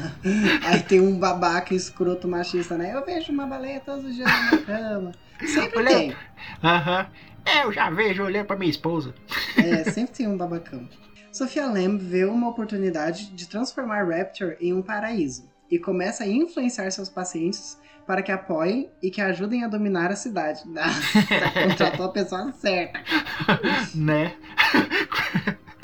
[0.64, 2.94] Aí tem um babaca escroto machista, né?
[2.94, 5.12] Eu vejo uma baleia todos os dias na minha cama.
[5.40, 6.16] Sempre Olha- tem.
[6.62, 7.06] Aham.
[7.44, 9.14] É, eu já vejo olhando pra minha esposa.
[9.56, 10.88] É, sempre tem um babacão.
[11.36, 16.90] Sofia Lamb vê uma oportunidade de transformar Rapture em um paraíso e começa a influenciar
[16.90, 20.62] seus pacientes para que apoiem e que ajudem a dominar a cidade.
[20.66, 22.98] Nossa, contratou a pessoa certa.
[23.94, 24.34] né?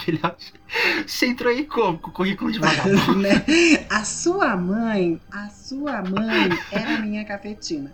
[1.06, 1.98] Você entrou aí como?
[1.98, 3.16] Com o currículo de vagabundo.
[3.16, 3.44] né?
[3.90, 7.92] A sua mãe, a sua mãe era minha cafetina.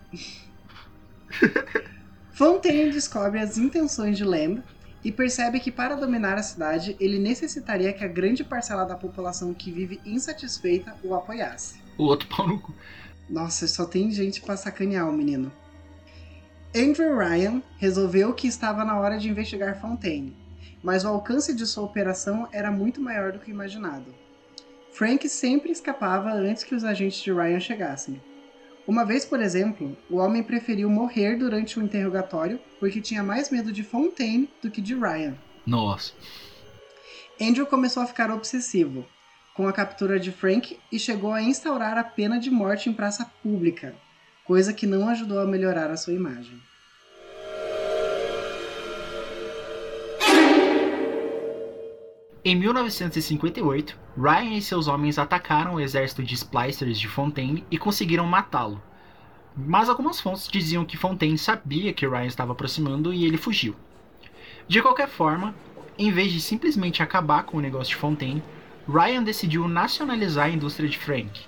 [2.30, 4.62] Fontaine descobre as intenções de Lamb
[5.04, 9.54] e percebe que para dominar a cidade ele necessitaria que a grande parcela da população
[9.54, 11.80] que vive insatisfeita o apoiasse.
[11.96, 12.74] O outro pau no cu.
[13.28, 15.52] Nossa, só tem gente pra sacanear o menino.
[16.74, 20.36] Andrew Ryan resolveu que estava na hora de investigar Fontaine,
[20.82, 24.14] mas o alcance de sua operação era muito maior do que imaginado.
[24.92, 28.20] Frank sempre escapava antes que os agentes de Ryan chegassem.
[28.88, 33.70] Uma vez, por exemplo, o homem preferiu morrer durante o interrogatório porque tinha mais medo
[33.70, 35.36] de Fontaine do que de Ryan.
[35.66, 36.14] Nossa.
[37.38, 39.04] Andrew começou a ficar obsessivo
[39.52, 43.30] com a captura de Frank e chegou a instaurar a pena de morte em praça
[43.42, 43.94] pública,
[44.42, 46.58] coisa que não ajudou a melhorar a sua imagem.
[52.48, 58.26] Em 1958, Ryan e seus homens atacaram o exército de Splicers de Fontaine e conseguiram
[58.26, 58.80] matá-lo.
[59.54, 63.76] Mas algumas fontes diziam que Fontaine sabia que Ryan estava aproximando e ele fugiu.
[64.66, 65.54] De qualquer forma,
[65.98, 68.42] em vez de simplesmente acabar com o negócio de Fontaine,
[68.88, 71.42] Ryan decidiu nacionalizar a indústria de Frank.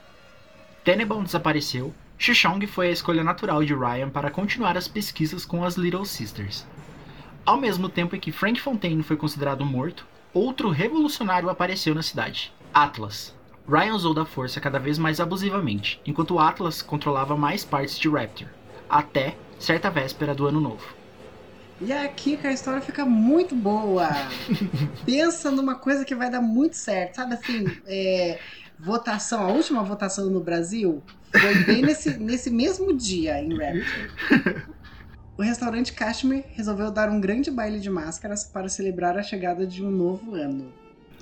[0.85, 5.77] Tenenbaum desapareceu, Shushong foi a escolha natural de Ryan para continuar as pesquisas com as
[5.77, 6.67] Little Sisters.
[7.47, 12.53] Ao mesmo tempo em que Frank Fontaine foi considerado morto, outro revolucionário apareceu na cidade,
[12.73, 13.35] Atlas.
[13.69, 18.49] Ryan usou da força cada vez mais abusivamente, enquanto Atlas controlava mais partes de Raptor,
[18.89, 20.95] até certa véspera do ano novo.
[21.81, 24.09] E é aqui que a história fica muito boa.
[25.07, 27.15] Pensa numa coisa que vai dar muito certo.
[27.17, 28.39] Sabe assim, é,
[28.79, 34.69] votação, a última votação no Brasil foi bem nesse, nesse mesmo dia em Raptor.
[35.41, 39.83] O restaurante Kashmir resolveu dar um grande baile de máscaras para celebrar a chegada de
[39.83, 40.71] um novo ano.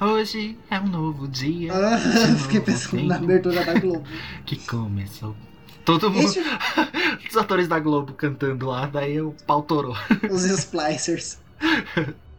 [0.00, 1.72] Hoje é um novo dia.
[1.72, 1.96] Ah,
[2.36, 4.02] fiquei novo pensando na tempo abertura da Globo.
[4.44, 5.36] Que começou.
[5.84, 6.24] Todo mundo.
[6.24, 6.40] Este-
[7.30, 9.94] Os atores da Globo cantando lá, daí o pau torou.
[10.28, 11.38] Os Splicers.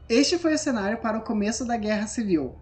[0.09, 2.55] Este foi o cenário para o começo da Guerra Civil.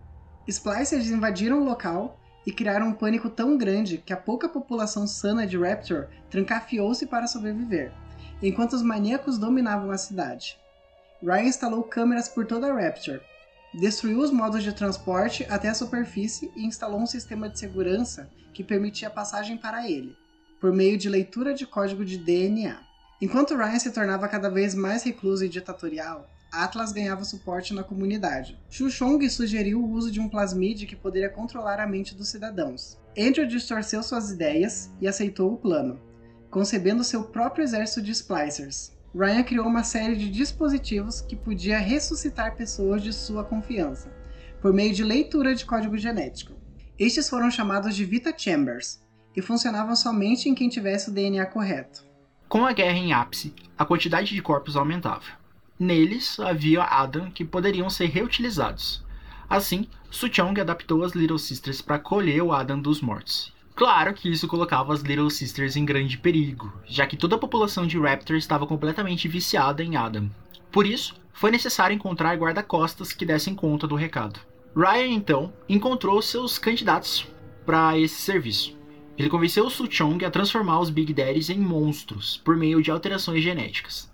[0.48, 5.48] Splicers invadiram o local e criaram um pânico tão grande que a pouca população sana
[5.48, 7.92] de Raptor trancafiou-se para sobreviver,
[8.42, 10.58] enquanto os maníacos dominavam a cidade.
[11.22, 13.20] Ryan instalou câmeras por toda a Raptor,
[13.74, 18.64] destruiu os modos de transporte até a superfície e instalou um sistema de segurança que
[18.64, 20.16] permitia passagem para ele,
[20.60, 22.80] por meio de leitura de código de DNA.
[23.22, 28.58] Enquanto Ryan se tornava cada vez mais recluso e ditatorial, Atlas ganhava suporte na comunidade.
[28.70, 32.98] Xuxong sugeriu o uso de um plasmide que poderia controlar a mente dos cidadãos.
[33.18, 36.00] Andrew distorceu suas ideias e aceitou o plano,
[36.50, 38.96] concebendo seu próprio exército de splicers.
[39.16, 44.12] Ryan criou uma série de dispositivos que podia ressuscitar pessoas de sua confiança,
[44.62, 46.54] por meio de leitura de código genético.
[47.00, 49.00] Estes foram chamados de Vita Chambers
[49.36, 52.06] e funcionavam somente em quem tivesse o DNA correto.
[52.50, 55.26] Com a guerra em ápice, a quantidade de corpos aumentava.
[55.80, 59.06] Neles havia Adam que poderiam ser reutilizados.
[59.50, 63.54] Assim, Suchong adaptou as Little Sisters para colher o Adam dos mortos.
[63.78, 67.86] Claro que isso colocava as Little Sisters em grande perigo, já que toda a população
[67.86, 70.32] de Raptor estava completamente viciada em Adam.
[70.72, 74.40] Por isso, foi necessário encontrar guarda-costas que dessem conta do recado.
[74.76, 77.28] Ryan então encontrou seus candidatos
[77.68, 78.76] para esse serviço.
[79.16, 83.44] Ele convenceu o Suchong a transformar os Big Daddies em monstros por meio de alterações
[83.44, 84.12] genéticas.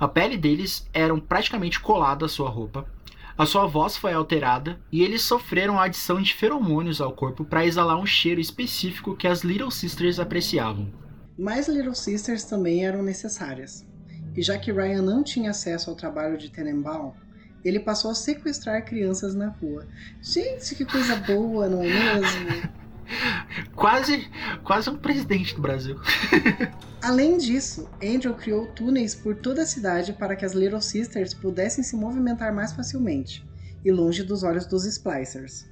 [0.00, 2.84] A pele deles era praticamente colada à sua roupa,
[3.40, 7.64] a sua voz foi alterada e eles sofreram a adição de feromônios ao corpo para
[7.64, 10.92] exalar um cheiro específico que as Little Sisters apreciavam.
[11.38, 13.86] Mais Little Sisters também eram necessárias.
[14.36, 17.14] E já que Ryan não tinha acesso ao trabalho de Tenenbaum,
[17.64, 19.86] ele passou a sequestrar crianças na rua.
[20.20, 22.70] Gente, que coisa boa, não é mesmo?
[23.74, 24.28] Quase,
[24.62, 25.98] quase um presidente do Brasil.
[27.02, 31.82] Além disso, Angel criou túneis por toda a cidade para que as Little Sisters pudessem
[31.82, 33.44] se movimentar mais facilmente
[33.84, 35.68] e longe dos olhos dos Splicers.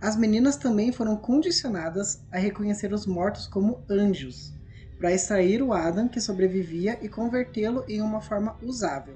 [0.00, 4.52] As meninas também foram condicionadas a reconhecer os mortos como anjos,
[4.98, 9.14] para extrair o Adam que sobrevivia e convertê-lo em uma forma usável.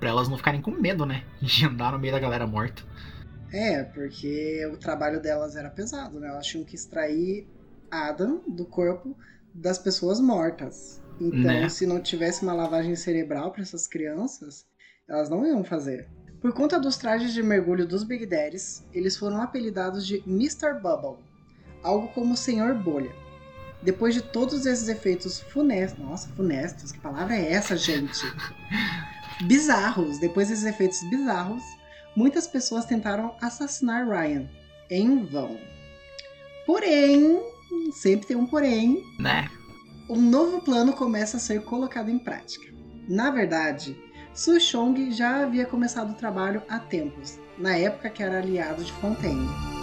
[0.00, 1.22] Pra elas não ficarem com medo, né?
[1.40, 2.82] De andar no meio da galera morta.
[3.52, 6.28] É, porque o trabalho delas era pesado, né?
[6.28, 7.46] Elas tinham que extrair
[7.90, 9.16] Adam do corpo
[9.54, 11.00] das pessoas mortas.
[11.20, 11.68] Então, Né?
[11.68, 14.66] se não tivesse uma lavagem cerebral para essas crianças,
[15.08, 16.08] elas não iam fazer.
[16.40, 20.74] Por conta dos trajes de mergulho dos Big Daddies, eles foram apelidados de Mr.
[20.80, 21.22] Bubble,
[21.82, 23.10] algo como o Senhor Bolha.
[23.82, 28.20] Depois de todos esses efeitos funestos, nossa, funestos, que palavra é essa, gente?
[29.46, 31.62] bizarros, depois desses efeitos bizarros,
[32.16, 34.48] muitas pessoas tentaram assassinar Ryan,
[34.90, 35.58] em vão.
[36.66, 37.40] Porém,
[37.92, 39.48] sempre tem um porém, Né?
[40.08, 42.66] um novo plano começa a ser colocado em prática.
[43.08, 43.96] Na verdade,
[44.34, 48.92] Su Chong já havia começado o trabalho há tempos, na época que era aliado de
[48.94, 49.75] Fontaine.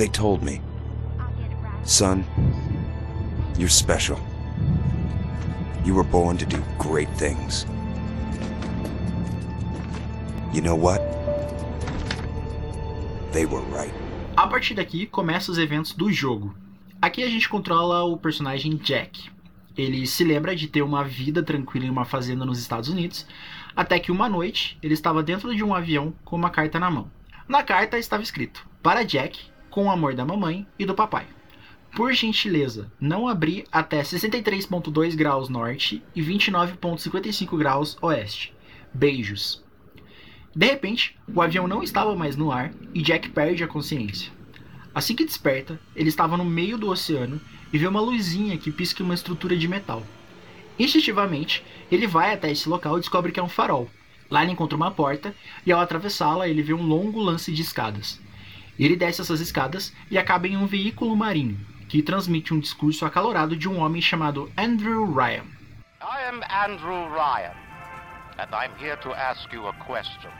[0.00, 0.62] They told me,
[1.84, 2.24] son,
[3.58, 4.18] you're special.
[5.84, 7.66] You were born to do great things.
[10.54, 11.02] You know what?
[13.30, 13.92] They were right.
[14.38, 16.54] A partir daqui começam os eventos do jogo.
[17.02, 19.28] Aqui a gente controla o personagem Jack.
[19.76, 23.26] Ele se lembra de ter uma vida tranquila em uma fazenda nos Estados Unidos,
[23.76, 27.10] até que uma noite ele estava dentro de um avião com uma carta na mão.
[27.46, 31.26] Na carta estava escrito: Para Jack, com o amor da mamãe e do papai.
[31.94, 38.54] Por gentileza, não abrir até 63.2 graus norte e 29.55 graus oeste.
[38.92, 39.64] Beijos.
[40.54, 44.32] De repente, o avião não estava mais no ar e Jack perde a consciência.
[44.94, 47.40] Assim que desperta, ele estava no meio do oceano
[47.72, 50.02] e vê uma luzinha que pisca uma estrutura de metal.
[50.78, 53.88] Instintivamente, ele vai até esse local e descobre que é um farol.
[54.30, 55.34] Lá ele encontra uma porta
[55.66, 58.20] e ao atravessá-la ele vê um longo lance de escadas.
[58.80, 63.54] Ele desce essas escadas e acaba em um veículo marinho, que transmite um discurso acalorado
[63.54, 65.44] de um homem chamado Andrew Ryan.
[66.00, 67.52] I am Andrew Ryan,
[68.38, 70.30] and I'm here to ask you a question.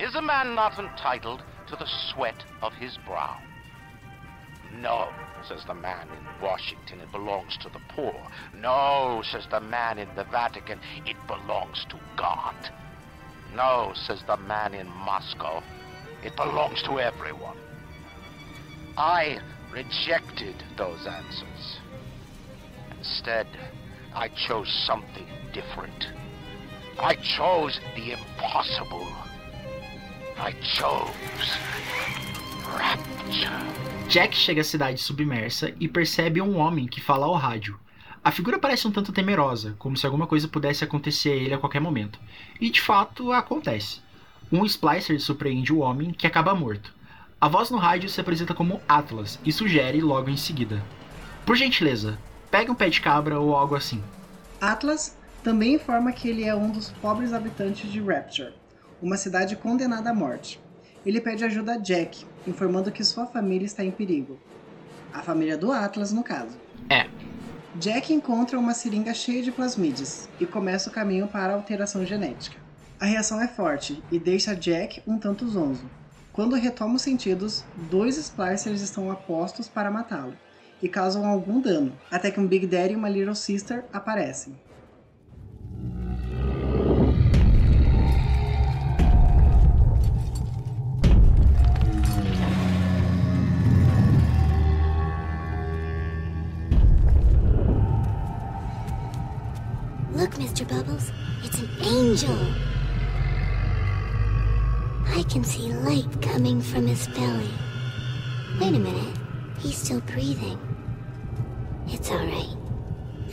[0.00, 3.38] Is a man not entitled to the sweat of his brow?
[4.82, 5.08] No,
[5.46, 8.20] says the man in Washington, it belongs to the poor.
[8.52, 12.56] No, says the man in the Vatican, it belongs to God.
[13.54, 15.62] No, says the man in Moscow,
[16.24, 17.56] it belongs to everyone.
[18.96, 19.38] I
[19.72, 21.78] rejected those answers.
[22.98, 23.46] Instead,
[24.14, 26.08] I chose something different.
[26.98, 29.06] I chose the impossible.
[30.36, 31.48] I chose
[32.66, 33.78] rapture.
[34.08, 37.78] Jack chega à cidade submersa e percebe um homem que fala ao rádio.
[38.24, 41.58] A figura parece um tanto temerosa, como se alguma coisa pudesse acontecer a ele a
[41.58, 42.18] qualquer momento.
[42.60, 44.00] E de fato acontece.
[44.50, 46.94] Um splicer surpreende o homem, que acaba morto.
[47.38, 50.82] A voz no rádio se apresenta como Atlas e sugere logo em seguida:
[51.44, 52.18] Por gentileza,
[52.50, 54.02] pegue um pé de cabra ou algo assim.
[54.58, 58.54] Atlas também informa que ele é um dos pobres habitantes de Rapture,
[59.02, 60.58] uma cidade condenada à morte.
[61.04, 64.38] Ele pede ajuda a Jack, informando que sua família está em perigo.
[65.12, 66.56] A família do Atlas, no caso.
[66.88, 67.06] É.
[67.74, 72.67] Jack encontra uma seringa cheia de plasmides e começa o caminho para a alteração genética.
[73.00, 75.88] A reação é forte e deixa Jack um tanto zonzo.
[76.32, 80.34] Quando retoma os sentidos, dois splicers estão apostos para matá-lo
[80.82, 84.52] e causam algum dano, até que um Big Daddy e uma Little Sister aparecem.
[100.16, 100.64] Look, Mr.
[100.64, 101.12] Bubbles,
[101.44, 102.67] it's an angel.
[105.28, 107.50] Can see light coming from his belly.
[108.58, 109.14] Wait a minute,
[109.58, 110.58] he's still breathing.
[111.86, 112.56] It's alright.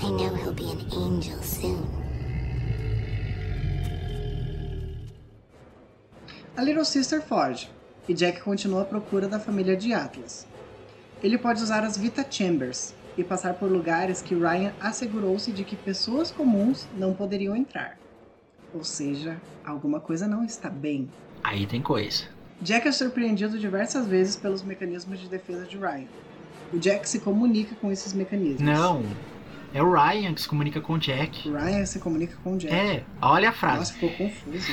[0.04, 1.88] I know he'll be an angel soon.
[6.58, 7.70] A Little Sister foge
[8.10, 10.46] e Jack continua à procura da família de Atlas.
[11.24, 15.78] Ele pode usar as Vita Chambers e passar por lugares que Ryan assegurou-se de que
[15.78, 17.98] pessoas comuns não poderiam entrar.
[18.74, 21.10] Ou seja, alguma coisa não está bem.
[21.46, 22.24] Aí tem coisa.
[22.60, 26.08] Jack é surpreendido diversas vezes pelos mecanismos de defesa de Ryan.
[26.74, 28.62] O Jack se comunica com esses mecanismos.
[28.62, 29.04] Não.
[29.72, 31.48] É o Ryan que se comunica com o Jack.
[31.48, 32.74] Ryan se comunica com o Jack.
[32.74, 33.78] É, olha a frase.
[33.78, 34.72] Nossa, ficou confuso.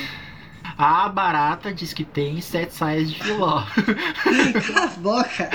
[0.75, 3.61] A barata diz que tem sete saias de filó.
[4.73, 5.49] Cala a boca!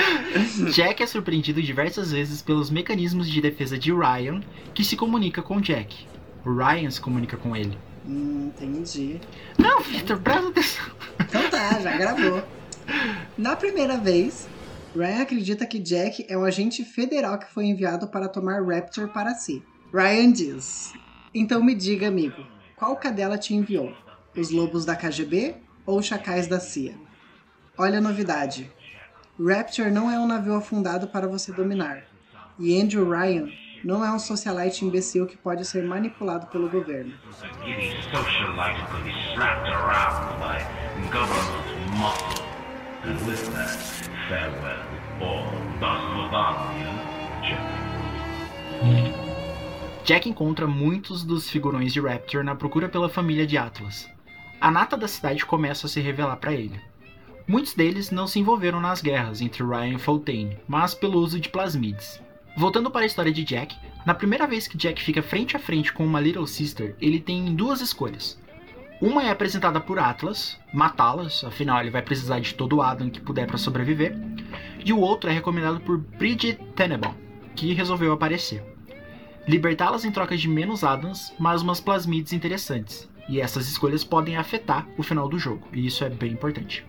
[0.71, 4.39] Jack é surpreendido diversas vezes pelos mecanismos de defesa de Ryan,
[4.73, 6.07] que se comunica com Jack.
[6.45, 7.77] O Ryan se comunica com ele.
[8.07, 9.19] Hum, entendi.
[9.57, 10.98] Não, Victor, presta atenção.
[11.21, 12.43] Então tá, já gravou.
[13.37, 14.47] Na primeira vez,
[14.95, 19.35] Ryan acredita que Jack é um agente federal que foi enviado para tomar Rapture para
[19.35, 19.63] si.
[19.93, 20.91] Ryan diz:
[21.33, 22.45] Então me diga, amigo,
[22.75, 23.93] qual cadela te enviou?
[24.35, 25.55] Os lobos da KGB
[25.85, 26.95] ou os chacais da CIA?
[27.77, 28.71] Olha a novidade.
[29.39, 32.03] Rapture não é um navio afundado para você dominar.
[32.57, 33.47] E Andrew Ryan
[33.83, 37.13] não é um socialite imbecil que pode ser manipulado pelo governo.
[50.03, 54.09] Jack encontra muitos dos figurões de Rapture na procura pela família de Atlas.
[54.59, 56.79] A nata da cidade começa a se revelar para ele.
[57.47, 61.49] Muitos deles não se envolveram nas guerras entre Ryan e Fontaine, mas pelo uso de
[61.49, 62.21] plasmides.
[62.57, 63.75] Voltando para a história de Jack,
[64.05, 67.55] na primeira vez que Jack fica frente a frente com uma Little Sister, ele tem
[67.55, 68.37] duas escolhas.
[69.01, 73.21] Uma é apresentada por Atlas, matá-las, afinal ele vai precisar de todo o Adam que
[73.21, 74.13] puder para sobreviver.
[74.83, 77.13] E o outro é recomendado por Bridget Tenenbaum,
[77.55, 78.61] que resolveu aparecer.
[79.47, 83.09] Libertá-las em troca de menos Adams, mas umas plasmides interessantes.
[83.29, 86.85] E essas escolhas podem afetar o final do jogo, e isso é bem importante.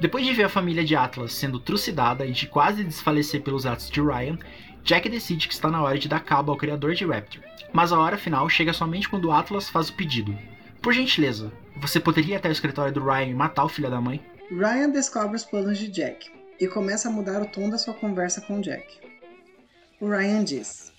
[0.00, 3.90] Depois de ver a família de Atlas sendo trucidada e de quase desfalecer pelos atos
[3.90, 4.38] de Ryan,
[4.84, 7.42] Jack decide que está na hora de dar cabo ao criador de Rapture.
[7.72, 10.36] Mas a hora final chega somente quando Atlas faz o pedido.
[10.82, 14.00] Por gentileza, você poderia ir até o escritório do Ryan e matar o filho da
[14.00, 14.24] mãe?
[14.50, 16.30] Ryan descobre os planos de Jack
[16.60, 19.00] e começa a mudar o tom da sua conversa com Jack.
[20.00, 20.92] O Ryan diz: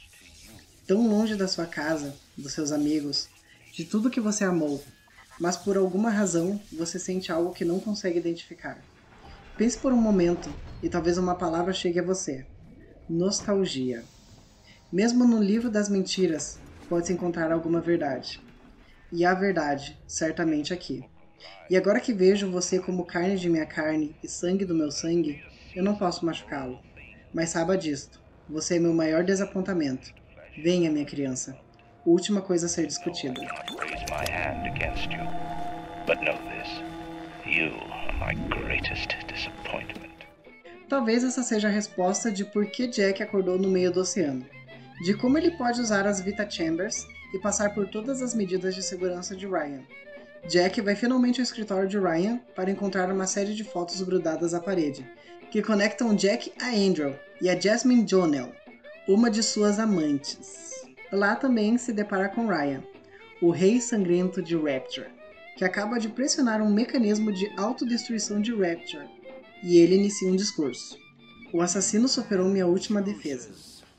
[0.88, 3.30] Tão longe da sua casa, dos seus amigos,
[3.74, 4.84] de tudo que você amou,
[5.40, 8.86] mas por alguma razão você sente algo que não consegue identificar.
[9.58, 12.46] Pense por um momento e talvez uma palavra chegue a você:
[13.10, 14.08] nostalgia.
[14.92, 18.40] Mesmo no livro das mentiras, pode-se encontrar alguma verdade.
[19.12, 21.04] E há verdade, certamente aqui.
[21.70, 25.42] E agora que vejo você como carne de minha carne e sangue do meu sangue,
[25.76, 26.80] eu não posso machucá-lo.
[27.34, 30.08] Mas saiba disto: você é meu maior desapontamento.
[30.64, 31.67] Venha, minha criança.
[32.08, 33.42] Última coisa a ser discutida.
[40.88, 44.46] Talvez essa seja a resposta de por que Jack acordou no meio do oceano.
[45.02, 48.82] De como ele pode usar as Vita Chambers e passar por todas as medidas de
[48.82, 49.82] segurança de Ryan.
[50.48, 54.62] Jack vai finalmente ao escritório de Ryan para encontrar uma série de fotos grudadas à
[54.62, 55.06] parede,
[55.52, 58.56] que conectam Jack a Andrew e a Jasmine Jonell,
[59.10, 60.77] uma de suas amantes.
[61.12, 62.84] Lá também se depara com Ryan,
[63.42, 65.08] o rei sangrento de Rapture,
[65.56, 69.08] que acaba de pressionar um mecanismo de autodestruição de Rapture,
[69.64, 71.00] e ele inicia um discurso.
[71.54, 73.52] O assassino superou minha última defesa,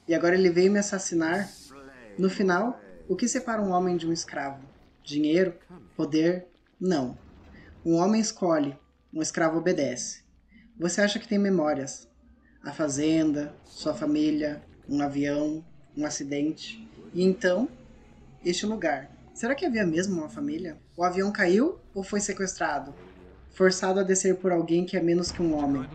[0.06, 1.50] e agora ele veio me assassinar.
[2.18, 2.78] No final,
[3.08, 4.62] o que separa um homem de um escravo?
[5.02, 5.54] Dinheiro?
[5.96, 6.46] Poder?
[6.78, 7.16] Não.
[7.84, 8.76] Um homem escolhe,
[9.12, 10.22] um escravo obedece.
[10.78, 12.06] Você acha que tem memórias?
[12.62, 15.64] A fazenda, sua família, um avião,
[15.96, 16.87] um acidente.
[17.12, 17.68] E então,
[18.44, 19.10] este lugar.
[19.34, 20.78] Será que havia mesmo uma família?
[20.96, 22.94] O avião caiu ou foi sequestrado?
[23.50, 25.88] Forçado a descer por alguém que é menos que um homem.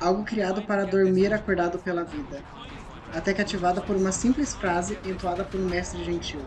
[0.00, 2.42] Algo criado para dormir acordado pela vida.
[3.14, 6.40] Até que ativada por uma simples frase entoada por um mestre gentil.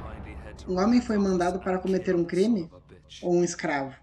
[0.68, 2.70] Um homem foi mandado para cometer um crime
[3.22, 3.96] ou um escravo?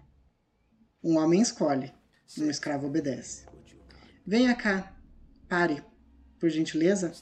[1.03, 1.93] Um homem escolhe,
[2.39, 3.45] um escravo obedece.
[4.25, 4.91] Venha cá,
[5.47, 5.83] pare,
[6.39, 7.13] por gentileza.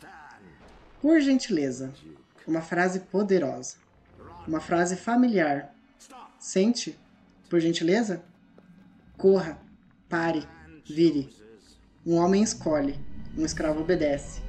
[1.01, 1.93] Por gentileza,
[2.47, 3.77] uma frase poderosa,
[4.47, 5.73] uma frase familiar.
[6.39, 6.97] Sente,
[7.49, 8.23] por gentileza?
[9.17, 9.59] Corra,
[10.09, 10.47] pare,
[10.85, 11.29] vire.
[12.05, 12.99] Um homem escolhe,
[13.37, 14.41] um escravo obedece.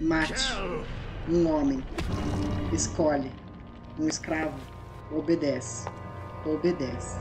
[0.00, 0.52] Mate,
[1.28, 1.82] um homem
[2.72, 3.30] escolhe,
[3.98, 4.58] um escravo
[5.12, 5.88] obedece.
[6.44, 7.16] Obedece.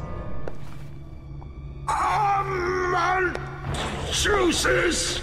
[1.88, 3.34] Aman
[4.12, 5.22] juices!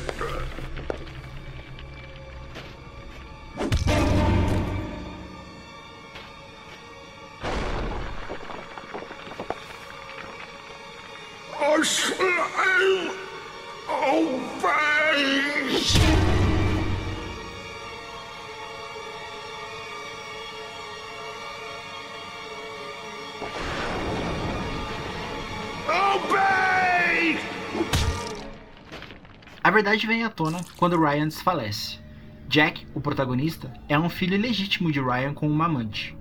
[29.83, 31.99] Verdade vem à tona quando Ryan desfalece.
[32.47, 36.15] Jack, o protagonista, é um filho ilegítimo de Ryan com uma amante.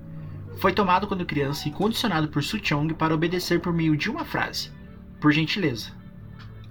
[0.59, 4.71] Foi tomado quando criança e condicionado por Suchong para obedecer por meio de uma frase:
[5.19, 5.91] por gentileza.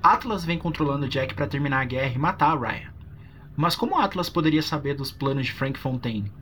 [0.03, 2.91] Atlas vem controlando Jack para terminar a guerra e matar Ryan.
[3.55, 6.33] Mas como Atlas poderia saber dos planos de Frank Fontaine?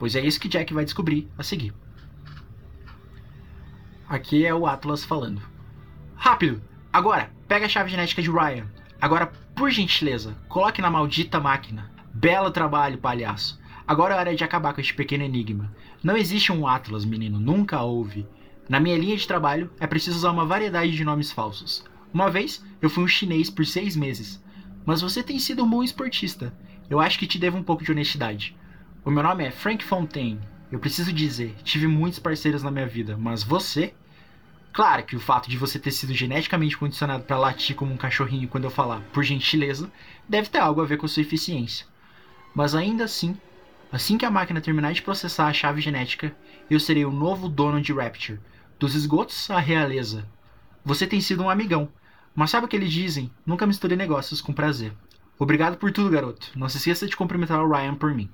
[0.00, 1.72] Pois é isso que Jack vai descobrir a seguir.
[4.08, 5.40] Aqui é o Atlas falando.
[6.16, 6.60] Rápido!
[6.92, 8.66] Agora, pega a chave genética de Ryan.
[9.00, 11.90] Agora, por gentileza, coloque na maldita máquina.
[12.12, 13.60] Belo trabalho, palhaço.
[13.86, 15.74] Agora é hora de acabar com este pequeno enigma.
[16.02, 18.26] Não existe um Atlas, menino, nunca houve.
[18.68, 21.84] Na minha linha de trabalho, é preciso usar uma variedade de nomes falsos.
[22.12, 24.42] Uma vez, eu fui um chinês por seis meses.
[24.84, 26.54] Mas você tem sido um bom esportista.
[26.88, 28.56] Eu acho que te devo um pouco de honestidade.
[29.04, 30.40] O meu nome é Frank Fontaine.
[30.70, 33.94] Eu preciso dizer, tive muitos parceiros na minha vida, mas você
[34.72, 38.48] Claro que o fato de você ter sido geneticamente condicionado para latir como um cachorrinho
[38.48, 39.92] quando eu falar por gentileza
[40.26, 41.86] deve ter algo a ver com sua eficiência.
[42.54, 43.36] Mas ainda assim,
[43.92, 46.34] assim que a máquina terminar de processar a chave genética,
[46.70, 48.40] eu serei o novo dono de Rapture,
[48.78, 50.26] dos esgotos à realeza.
[50.82, 51.90] Você tem sido um amigão,
[52.34, 53.30] mas sabe o que eles dizem?
[53.44, 54.94] Nunca misture negócios com prazer.
[55.38, 56.50] Obrigado por tudo, garoto.
[56.56, 58.30] Não se esqueça de cumprimentar o Ryan por mim.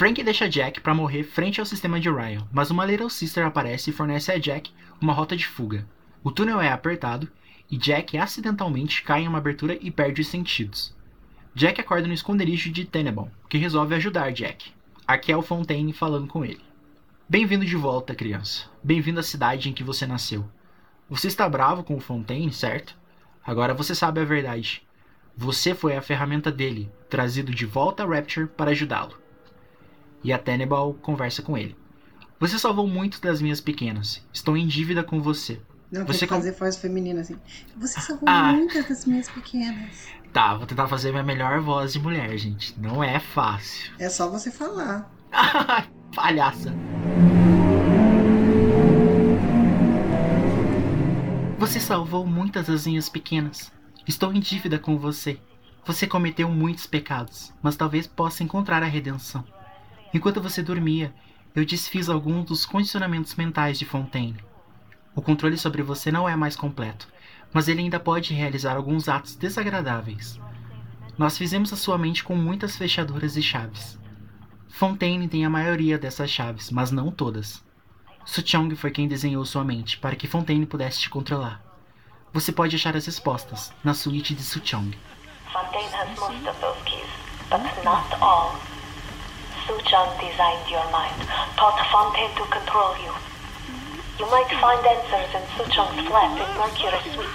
[0.00, 3.90] Frank deixa Jack para morrer frente ao sistema de Ryan, mas uma Little Sister aparece
[3.90, 5.86] e fornece a Jack uma rota de fuga.
[6.24, 7.28] O túnel é apertado
[7.70, 10.96] e Jack acidentalmente cai em uma abertura e perde os sentidos.
[11.54, 14.72] Jack acorda no esconderijo de Tenenbaum, que resolve ajudar Jack.
[15.06, 16.64] Aqui é o Fontaine falando com ele.
[17.28, 18.70] Bem-vindo de volta, criança.
[18.82, 20.48] Bem-vindo à cidade em que você nasceu.
[21.10, 22.96] Você está bravo com o Fontaine, certo?
[23.44, 24.82] Agora você sabe a verdade.
[25.36, 29.20] Você foi a ferramenta dele, trazido de volta a Rapture para ajudá-lo
[30.22, 31.76] e a Tenebal conversa com ele.
[32.38, 34.24] Você salvou muito das minhas pequenas.
[34.32, 35.60] Estou em dívida com você.
[35.92, 37.36] Não, você tem que fazer voz feminina assim.
[37.76, 38.52] Você salvou Ah.
[38.52, 40.08] muitas das minhas pequenas.
[40.32, 42.78] Tá, vou tentar fazer minha melhor voz de mulher, gente.
[42.80, 43.92] Não é fácil.
[43.98, 45.10] É só você falar.
[46.14, 46.72] Palhaça.
[51.58, 53.70] Você salvou muitas asinhas pequenas.
[54.06, 55.38] Estou em dívida com você.
[55.84, 59.44] Você cometeu muitos pecados, mas talvez possa encontrar a redenção.
[60.12, 61.14] Enquanto você dormia,
[61.54, 64.36] eu desfiz alguns dos condicionamentos mentais de Fontaine.
[65.14, 67.08] O controle sobre você não é mais completo,
[67.52, 70.40] mas ele ainda pode realizar alguns atos desagradáveis.
[71.18, 73.98] Nós fizemos a sua mente com muitas fechaduras e chaves.
[74.68, 77.62] Fontaine tem a maioria dessas chaves, mas não todas.
[78.24, 81.60] Suchong foi quem desenhou sua mente para que Fontaine pudesse te controlar.
[82.32, 84.96] Você pode achar as respostas na suíte de Suchong.
[85.52, 87.04] Fontaine has most of those keys,
[87.50, 88.69] but not all.
[89.70, 91.14] Suchong designed your mind,
[91.56, 93.12] taught Fontaine to control you.
[94.18, 97.30] You might find answers in Suchong's flat in Mercury Suite.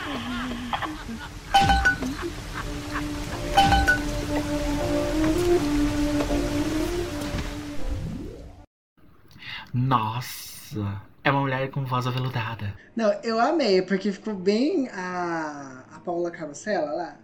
[9.74, 12.74] Nossa, é uma mulher com voz aveludada.
[12.98, 17.18] Não, eu amei, porque ficou bem a, a Paula Carosella lá.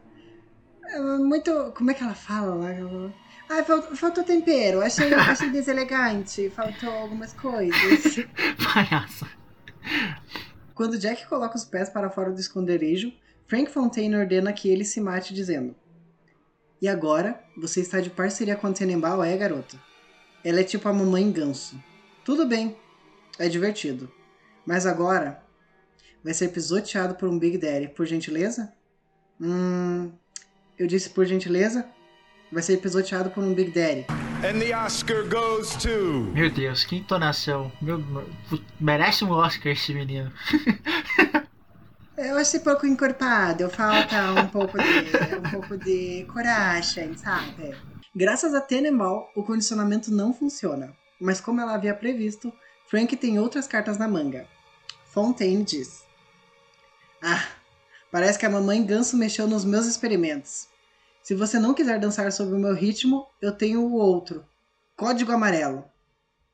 [0.86, 1.74] É muito.
[1.76, 2.70] Como é que ela fala lá?
[3.54, 8.26] Ah, faltou, tempero, achei, achei deselegante, faltou algumas coisas.
[8.64, 9.28] Palhaça.
[10.74, 13.12] Quando Jack coloca os pés para fora do esconderijo,
[13.47, 15.76] Frank Fontaine ordena que ele se mate, dizendo:
[16.82, 19.78] E agora, você está de parceria com a Tenenbaum, é, garota?
[20.45, 21.78] Ela é tipo a mamãe ganso.
[22.24, 22.78] Tudo bem,
[23.38, 24.10] é divertido.
[24.66, 25.43] Mas agora,
[26.24, 28.72] vai ser pisoteado por um Big Daddy, por gentileza?
[29.41, 30.10] Hum.
[30.80, 31.86] Eu disse por gentileza?
[32.52, 34.06] Vai ser pisoteado por um Big Daddy.
[34.43, 36.32] And the Oscar goes to.
[36.34, 37.72] Meu Deus, que entonação.
[37.82, 38.04] Meu,
[38.80, 40.32] merece um Oscar esse menino.
[42.18, 47.76] Eu achei pouco encorpado, falta um pouco de, um pouco de coragem, sabe?
[48.16, 50.93] Graças a Tenenbaum, o condicionamento não funciona.
[51.20, 52.54] Mas como ela havia previsto,
[52.88, 54.45] Frank tem outras cartas na manga.
[55.06, 56.04] Fontaine diz:
[57.24, 57.47] Ah,
[58.12, 60.71] parece que a mamãe ganso mexeu nos meus experimentos.
[61.24, 64.44] Se você não quiser dançar sob o meu ritmo, eu tenho o outro.
[64.98, 65.86] Código amarelo.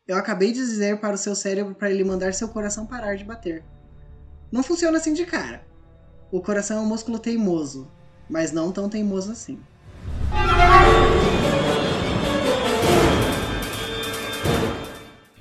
[0.06, 3.24] Eu acabei de dizer para o seu cérebro para ele mandar seu coração parar de
[3.24, 3.64] bater.
[4.52, 5.66] Não funciona assim de cara.
[6.30, 7.90] O coração é um músculo teimoso,
[8.30, 9.58] mas não tão teimoso assim.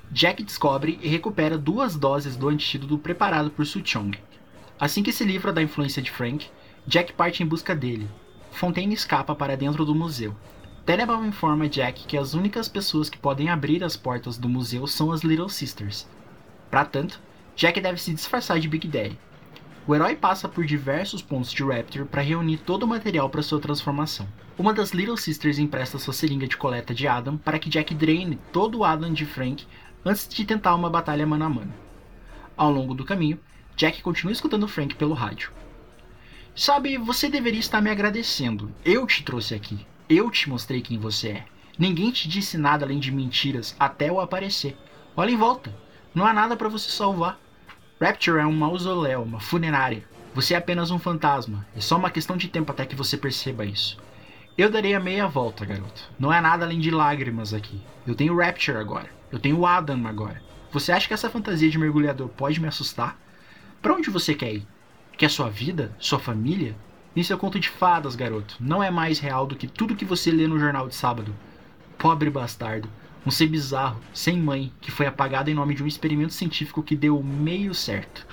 [0.09, 4.17] Jack descobre e recupera duas doses do antídoto preparado por Suchong.
[4.79, 6.49] Assim que se livra da influência de Frank,
[6.87, 8.09] Jack parte em busca dele.
[8.51, 10.35] Fontaine escapa para dentro do museu.
[10.85, 15.11] Tenenbaum informa Jack que as únicas pessoas que podem abrir as portas do museu são
[15.11, 16.07] as Little Sisters.
[16.71, 17.19] Para tanto,
[17.55, 19.19] Jack deve se disfarçar de Big Daddy.
[19.87, 23.59] O herói passa por diversos pontos de Raptor para reunir todo o material para sua
[23.59, 24.27] transformação.
[24.57, 28.37] Uma das Little Sisters empresta sua seringa de coleta de Adam para que Jack drene
[28.51, 29.65] todo o Adam de Frank
[30.03, 31.73] antes de tentar uma batalha mano a mano.
[32.55, 33.39] Ao longo do caminho,
[33.75, 35.51] Jack continua escutando Frank pelo rádio.
[36.57, 38.73] Sabe, você deveria estar me agradecendo.
[38.83, 39.85] Eu te trouxe aqui.
[40.09, 41.45] Eu te mostrei quem você é.
[41.77, 44.75] Ninguém te disse nada além de mentiras até eu aparecer.
[45.15, 45.71] Olha em volta.
[46.15, 47.39] Não há nada para você salvar.
[48.01, 50.03] Rapture é um mausoléu, uma funerária.
[50.33, 51.63] Você é apenas um fantasma.
[51.75, 53.95] É só uma questão de tempo até que você perceba isso.
[54.57, 56.09] Eu darei a meia volta, garoto.
[56.17, 57.79] Não é nada além de lágrimas aqui.
[58.07, 59.11] Eu tenho Rapture agora.
[59.31, 60.41] Eu tenho Adam agora.
[60.71, 63.15] Você acha que essa fantasia de mergulhador pode me assustar?
[63.79, 64.67] Para onde você quer ir?
[65.17, 65.91] Quer sua vida?
[65.97, 66.75] Sua família?
[67.15, 68.55] Isso é conto de fadas, garoto.
[68.59, 71.35] Não é mais real do que tudo que você lê no jornal de sábado.
[71.97, 72.87] Pobre bastardo.
[73.25, 76.95] Um ser bizarro, sem mãe, que foi apagado em nome de um experimento científico que
[76.95, 78.27] deu meio certo.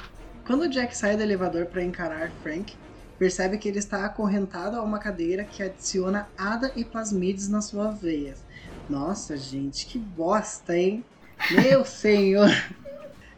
[0.46, 2.74] Quando Jack sai do elevador para encarar Frank,
[3.18, 7.98] percebe que ele está acorrentado a uma cadeira que adiciona ADA e plasmides nas suas
[7.98, 8.44] veias.
[8.90, 11.02] Nossa, gente, que bosta, hein?
[11.50, 12.50] Meu senhor!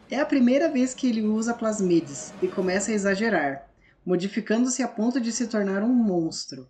[0.09, 3.69] É a primeira vez que ele usa plasmides e começa a exagerar,
[4.05, 6.69] modificando-se a ponto de se tornar um monstro.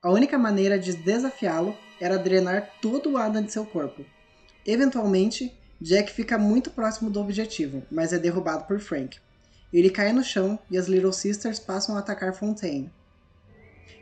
[0.00, 4.04] A única maneira de desafiá-lo era drenar todo o Adam de seu corpo.
[4.64, 9.18] Eventualmente, Jack fica muito próximo do objetivo, mas é derrubado por Frank.
[9.72, 12.92] Ele cai no chão e as Little Sisters passam a atacar Fontaine.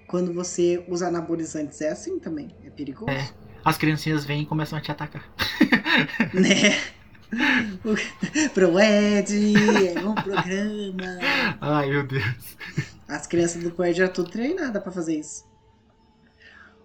[0.06, 3.10] Quando você usa anabolizantes é assim também, é perigoso.
[3.10, 3.30] É,
[3.64, 5.24] as criancinhas vêm e começam a te atacar.
[6.34, 6.78] né?
[8.54, 9.54] Pro Ed,
[9.96, 11.18] é um programa.
[11.60, 12.56] Ai, meu Deus.
[13.08, 15.44] As crianças do Coed já tudo treinada para fazer isso.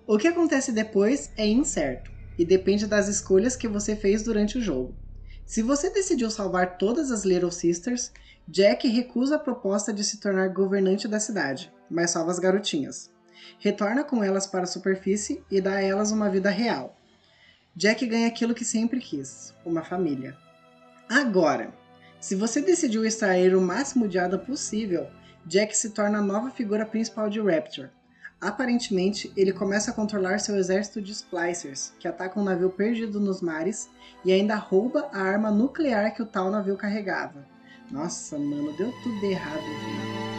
[0.06, 4.62] O que acontece depois é incerto e depende das escolhas que você fez durante o
[4.62, 4.96] jogo.
[5.46, 8.12] Se você decidiu salvar todas as Little Sisters,
[8.48, 13.12] Jack recusa a proposta de se tornar governante da cidade, mas salva as garotinhas.
[13.60, 16.98] Retorna com elas para a superfície e dá a elas uma vida real.
[17.76, 20.36] Jack ganha aquilo que sempre quis: uma família.
[21.10, 21.74] Agora,
[22.20, 25.08] se você decidiu extrair o máximo de Ada possível,
[25.46, 27.90] Jack se torna a nova figura principal de Rapture.
[28.40, 33.42] Aparentemente, ele começa a controlar seu exército de Splicers, que atacam um navio perdido nos
[33.42, 33.90] mares
[34.26, 37.48] e ainda rouba a arma nuclear que o tal navio carregava.
[37.92, 40.31] Nossa, mano, deu tudo errado no final.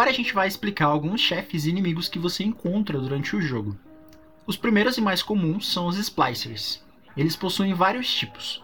[0.00, 3.76] Agora a gente vai explicar alguns chefes e inimigos que você encontra durante o jogo.
[4.46, 6.82] Os primeiros e mais comuns são os Splicers.
[7.14, 8.62] Eles possuem vários tipos.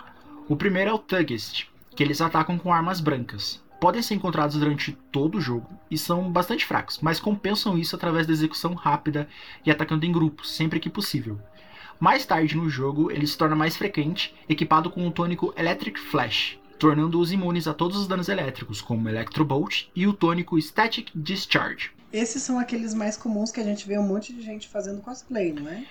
[0.49, 3.63] O primeiro é o Thuggist, que eles atacam com armas brancas.
[3.79, 8.27] Podem ser encontrados durante todo o jogo e são bastante fracos, mas compensam isso através
[8.27, 9.29] da execução rápida
[9.63, 11.39] e atacando em grupos, sempre que possível.
[12.01, 16.59] Mais tarde no jogo, ele se torna mais frequente, equipado com o tônico Electric Flash,
[16.79, 21.91] tornando-os imunes a todos os danos elétricos, como Electrobolt e o tônico Static Discharge.
[22.13, 25.53] Esses são aqueles mais comuns que a gente vê um monte de gente fazendo cosplay,
[25.53, 25.85] não é?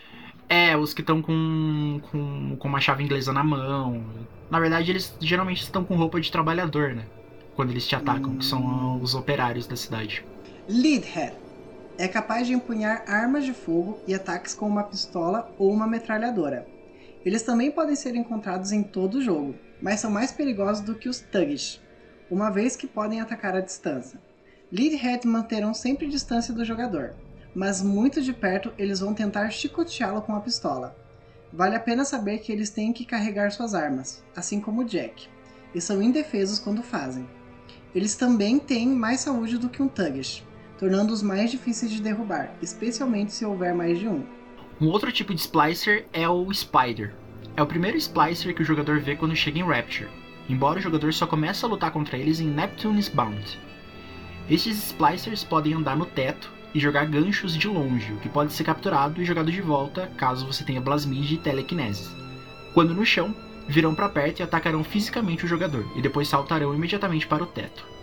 [0.47, 4.03] É, os que estão com, com, com uma chave inglesa na mão.
[4.49, 7.05] Na verdade, eles geralmente estão com roupa de trabalhador, né?
[7.55, 10.23] Quando eles te atacam, que são os operários da cidade.
[10.67, 11.33] Leadhead
[11.97, 16.67] é capaz de empunhar armas de fogo e ataques com uma pistola ou uma metralhadora.
[17.25, 19.55] Eles também podem ser encontrados em todo o jogo,
[19.85, 21.79] mas são mais perigosos do que os Thugish,
[22.27, 24.19] uma vez que podem atacar à distância.
[24.71, 27.13] Leadhead manterão sempre distância do jogador,
[27.53, 30.97] mas muito de perto eles vão tentar chicoteá-lo com a pistola.
[31.53, 35.29] Vale a pena saber que eles têm que carregar suas armas, assim como Jack,
[35.75, 37.29] e são indefesos quando fazem.
[37.93, 40.43] Eles também têm mais saúde do que um Thugish,
[40.79, 44.25] tornando-os mais difíceis de derrubar, especialmente se houver mais de um.
[44.81, 47.13] Um outro tipo de Splicer é o Spider.
[47.57, 50.09] É o primeiro Splicer que o jogador vê quando chega em Rapture,
[50.49, 53.57] embora o jogador só comece a lutar contra eles em Neptune's Bound.
[54.49, 58.65] Estes Splicers podem andar no teto e jogar ganchos de longe, o que pode ser
[58.65, 62.13] capturado e jogado de volta caso você tenha Plasmid e Telekinesis.
[62.73, 63.33] Quando no chão,
[63.69, 67.94] virão para perto e atacarão fisicamente o jogador, e depois saltarão imediatamente para o teto.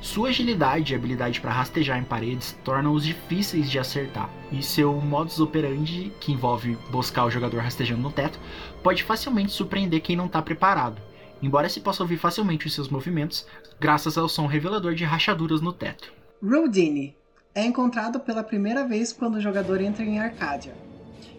[0.00, 5.40] Sua agilidade e habilidade para rastejar em paredes tornam-os difíceis de acertar, e seu modus
[5.40, 8.38] operandi, que envolve buscar o jogador rastejando no teto,
[8.82, 11.02] pode facilmente surpreender quem não está preparado,
[11.42, 13.44] embora se possa ouvir facilmente os seus movimentos,
[13.80, 16.12] graças ao som revelador de rachaduras no teto.
[16.40, 17.16] Rudine
[17.52, 20.76] é encontrado pela primeira vez quando o jogador entra em Arcadia.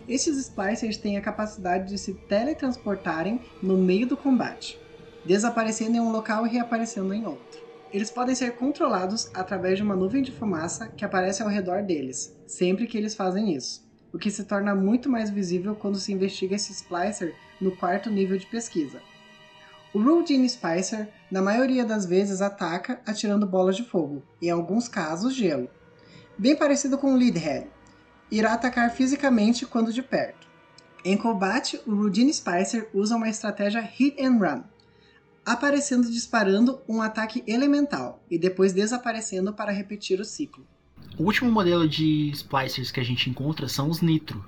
[0.05, 4.77] Estes Splicers têm a capacidade de se teletransportarem no meio do combate,
[5.23, 7.58] desaparecendo em um local e reaparecendo em outro.
[7.91, 12.35] Eles podem ser controlados através de uma nuvem de fumaça que aparece ao redor deles,
[12.45, 13.83] sempre que eles fazem isso,
[14.13, 18.37] o que se torna muito mais visível quando se investiga esse Splicer no quarto nível
[18.37, 19.01] de pesquisa.
[19.91, 25.33] O Rudine Spicer, na maioria das vezes, ataca atirando bolas de fogo, em alguns casos
[25.33, 25.67] gelo.
[26.37, 27.67] Bem parecido com o Leadhead,
[28.29, 30.47] irá atacar fisicamente quando de perto.
[31.03, 34.63] Em combate, o Rudine Spicer usa uma estratégia hit and run,
[35.49, 40.63] aparecendo disparando um ataque elemental e depois desaparecendo para repetir o ciclo.
[41.17, 44.45] O último modelo de splicers que a gente encontra são os Nitro.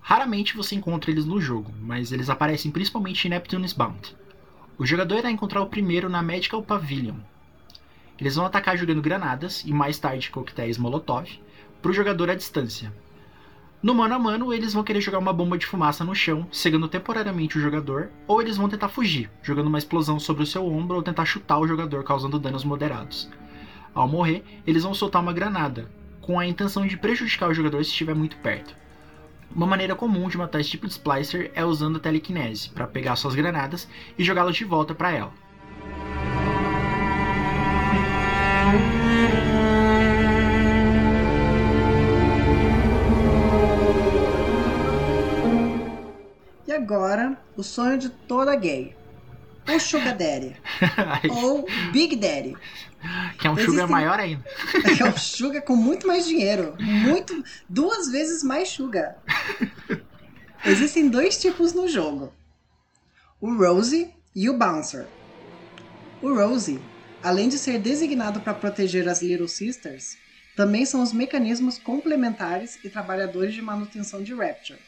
[0.00, 4.16] Raramente você encontra eles no jogo, mas eles aparecem principalmente em Neptune's Bound.
[4.78, 7.16] O jogador irá encontrar o primeiro na Medical Pavilion.
[8.16, 11.28] Eles vão atacar jogando granadas e mais tarde coquetéis Molotov
[11.82, 12.92] para o jogador à distância.
[13.82, 16.88] No mano a mano, eles vão querer jogar uma bomba de fumaça no chão, cegando
[16.88, 20.96] temporariamente o jogador, ou eles vão tentar fugir, jogando uma explosão sobre o seu ombro
[20.96, 23.28] ou tentar chutar o jogador, causando danos moderados.
[23.94, 25.90] Ao morrer, eles vão soltar uma granada,
[26.22, 28.74] com a intenção de prejudicar o jogador se estiver muito perto.
[29.54, 33.14] Uma maneira comum de matar esse tipo de splicer é usando a telekinese, para pegar
[33.16, 35.32] suas granadas e jogá-las de volta para ela.
[46.76, 48.96] Agora, o sonho de toda gay.
[49.68, 50.56] O Sugar Daddy.
[51.28, 52.56] ou Big Daddy.
[53.38, 54.44] Que é um sugar maior ainda.
[55.00, 56.76] É um sugar com muito mais dinheiro.
[56.80, 57.42] Muito.
[57.68, 59.16] Duas vezes mais sugar.
[60.64, 62.32] Existem dois tipos no jogo:
[63.40, 65.06] o Rosie e o Bouncer.
[66.22, 66.80] O Rosie,
[67.22, 70.16] além de ser designado para proteger as Little Sisters,
[70.56, 74.78] também são os mecanismos complementares e trabalhadores de manutenção de Rapture.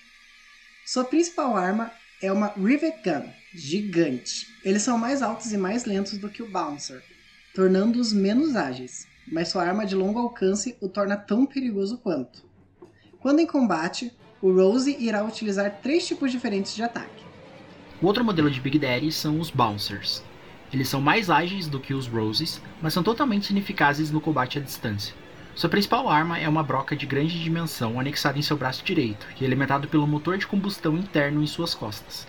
[0.91, 4.47] Sua principal arma é uma Rivet Gun, gigante.
[4.65, 7.05] Eles são mais altos e mais lentos do que o Bouncer,
[7.55, 12.43] tornando-os menos ágeis, mas sua arma de longo alcance o torna tão perigoso quanto.
[13.21, 14.11] Quando em combate,
[14.41, 17.23] o Rose irá utilizar três tipos diferentes de ataque.
[18.01, 20.23] O outro modelo de Big Daddy são os Bouncers.
[20.73, 24.63] Eles são mais ágeis do que os Roses, mas são totalmente ineficazes no combate à
[24.63, 25.15] distância.
[25.59, 29.45] Sua principal arma é uma broca de grande dimensão anexada em seu braço direito e
[29.45, 32.29] alimentado pelo motor de combustão interno em suas costas.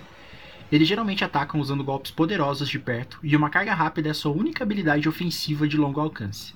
[0.72, 4.64] Eles geralmente atacam usando golpes poderosos de perto e uma carga rápida é sua única
[4.64, 6.56] habilidade ofensiva de longo alcance.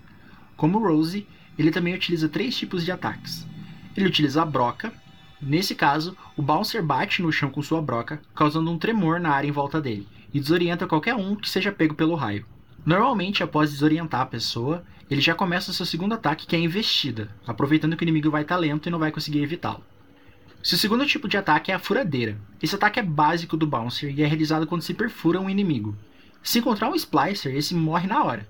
[0.57, 1.27] Como Rose,
[1.59, 3.45] ele também utiliza três tipos de ataques.
[3.95, 4.91] Ele utiliza a broca,
[5.39, 9.47] nesse caso, o Bouncer bate no chão com sua broca, causando um tremor na área
[9.47, 12.47] em volta dele, e desorienta qualquer um que seja pego pelo raio.
[12.83, 14.83] Normalmente, após desorientar a pessoa,
[15.13, 18.41] ele já começa seu segundo ataque, que é a investida, aproveitando que o inimigo vai
[18.41, 19.83] estar lento e não vai conseguir evitá-lo.
[20.63, 22.35] Seu segundo tipo de ataque é a furadeira.
[22.59, 25.95] Esse ataque é básico do Bouncer e é realizado quando se perfura um inimigo.
[26.41, 28.47] Se encontrar um Splicer, esse morre na hora.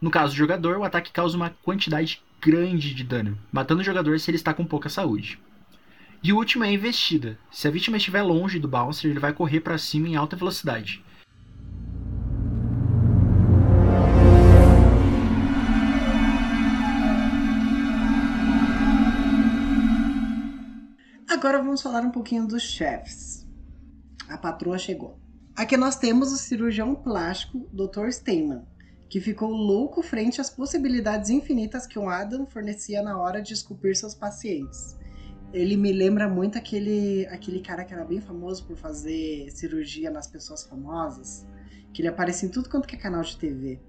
[0.00, 4.20] No caso do jogador, o ataque causa uma quantidade grande de dano, matando o jogador
[4.20, 5.38] se ele está com pouca saúde.
[6.22, 7.38] E o último é a investida.
[7.50, 11.02] Se a vítima estiver longe do Bouncer, ele vai correr para cima em alta velocidade.
[21.32, 23.48] Agora vamos falar um pouquinho dos chefes.
[24.28, 25.18] A patroa chegou.
[25.56, 28.10] Aqui nós temos o cirurgião plástico Dr.
[28.10, 28.66] Steinman,
[29.08, 33.96] que ficou louco frente às possibilidades infinitas que o Adam fornecia na hora de esculpir
[33.96, 34.94] seus pacientes.
[35.54, 40.26] Ele me lembra muito aquele, aquele cara que era bem famoso por fazer cirurgia nas
[40.26, 41.46] pessoas famosas,
[41.94, 43.80] que ele aparecia em tudo quanto que é canal de TV.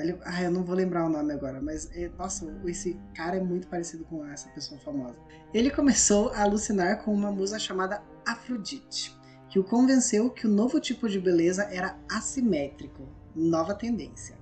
[0.00, 3.42] Ele, ah, eu não vou lembrar o nome agora, mas é, nossa, esse cara é
[3.42, 5.16] muito parecido com essa pessoa famosa.
[5.52, 9.16] Ele começou a alucinar com uma musa chamada Afrodite,
[9.48, 14.36] que o convenceu que o novo tipo de beleza era assimétrico, nova tendência.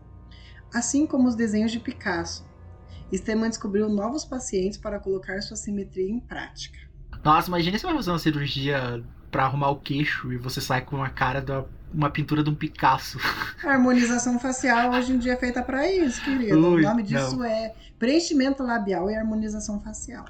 [0.74, 2.44] Assim como os desenhos de Picasso,
[3.14, 6.78] Stemann descobriu novos pacientes para colocar sua simetria em prática.
[7.24, 11.02] Nossa, imagina você vai fazer uma cirurgia para arrumar o queixo e você sai com
[11.02, 13.18] a cara da uma pintura de um Picasso.
[13.64, 16.58] A harmonização facial hoje em dia é feita para isso, querido.
[16.58, 17.44] Ui, o nome disso não.
[17.44, 20.26] é preenchimento labial e harmonização facial.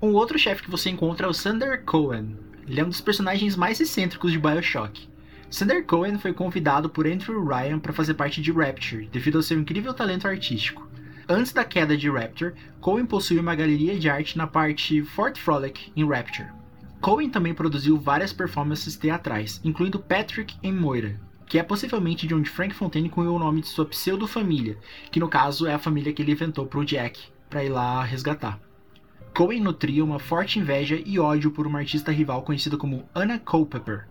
[0.00, 2.36] Um outro chefe que você encontra é o Sander Cohen.
[2.66, 5.08] Ele é um dos personagens mais excêntricos de BioShock.
[5.50, 9.58] Sander Cohen foi convidado por Andrew Ryan para fazer parte de Rapture, devido ao seu
[9.58, 10.88] incrível talento artístico.
[11.28, 15.92] Antes da queda de Rapture, Cohen possui uma galeria de arte na parte Fort Frolic
[15.94, 16.48] em Rapture.
[17.02, 22.48] Cohen também produziu várias performances teatrais, incluindo Patrick em Moira, que é possivelmente de onde
[22.48, 24.78] Frank Fontaine cunhou o nome de sua pseudo-família,
[25.10, 28.04] que no caso é a família que ele inventou para o Jack, para ir lá
[28.04, 28.60] resgatar.
[29.34, 34.06] Cohen nutria uma forte inveja e ódio por uma artista rival conhecida como Anna Culpepper,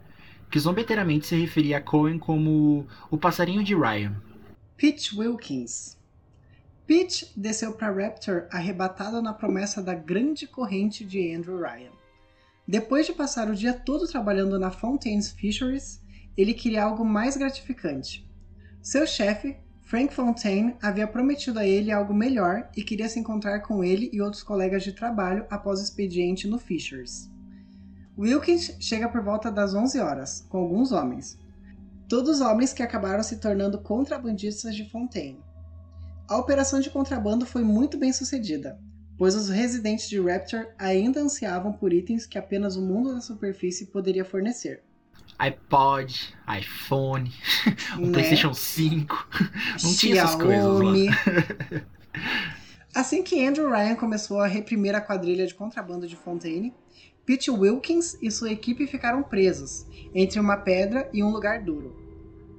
[0.49, 4.21] que zombeteiramente se referia a Cohen como o passarinho de Ryan.
[4.75, 5.97] Pete Wilkins
[6.85, 12.00] Pete desceu para Raptor arrebatado na promessa da grande corrente de Andrew Ryan.
[12.72, 16.01] Depois de passar o dia todo trabalhando na Fontaine's Fisheries,
[16.38, 18.26] ele queria algo mais gratificante.
[18.82, 23.84] Seu chefe, Frank Fontaine, havia prometido a ele algo melhor e queria se encontrar com
[23.84, 27.30] ele e outros colegas de trabalho após o expediente no Fishers.
[28.17, 31.38] Wilkins chega por volta das 11 horas, com alguns homens.
[32.07, 35.43] Todos homens que acabaram se tornando contrabandistas de Fontaine.
[36.26, 38.80] A operação de contrabando foi muito bem sucedida,
[39.18, 43.88] pois os residentes de Rapture ainda ansiavam por itens que apenas o mundo da superfície
[43.88, 44.84] poderia fornecer.
[45.39, 47.32] iPod, iPhone,
[47.97, 48.12] o né?
[48.12, 49.30] PlayStation 5.
[49.84, 51.84] Não tinha essas coisas lá.
[52.95, 56.74] assim que Andrew Ryan começou a reprimir a quadrilha de contrabando de Fontaine,
[57.26, 62.00] Pete Wilkins e sua equipe ficaram presos entre uma pedra e um lugar duro.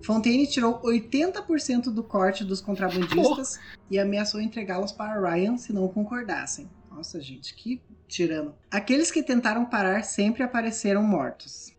[0.05, 6.69] Fontaine tirou 80% do corte dos contrabandistas e ameaçou entregá-los para Ryan se não concordassem.
[6.91, 8.55] Nossa, gente, que tirano.
[8.71, 11.73] Aqueles que tentaram parar sempre apareceram mortos.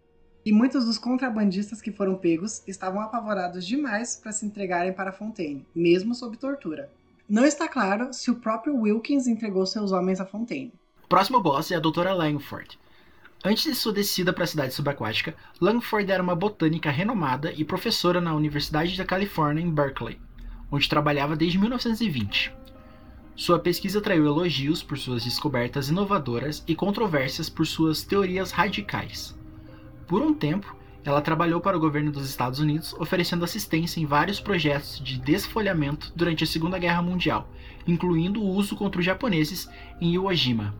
[0.45, 5.65] E muitos dos contrabandistas que foram pegos estavam apavorados demais para se entregarem para Fontaine,
[5.73, 6.91] mesmo sob tortura.
[7.29, 10.73] Não está claro se o próprio Wilkins entregou seus homens a Fontaine.
[11.07, 12.77] Próximo boss é a Doutora Langford,
[13.45, 18.21] Antes de sua descida para a cidade subaquática, Langford era uma botânica renomada e professora
[18.21, 20.17] na Universidade da Califórnia em Berkeley,
[20.71, 22.53] onde trabalhava desde 1920.
[23.35, 29.37] Sua pesquisa atraiu elogios por suas descobertas inovadoras e controvérsias por suas teorias radicais.
[30.07, 30.73] Por um tempo,
[31.05, 36.13] Ela trabalhou para o governo dos Estados Unidos, oferecendo assistência em vários projetos de desfolhamento
[36.15, 37.49] durante a Segunda Guerra Mundial,
[37.85, 39.69] incluindo o uso contra os japoneses
[39.99, 40.73] em Iwo Jima.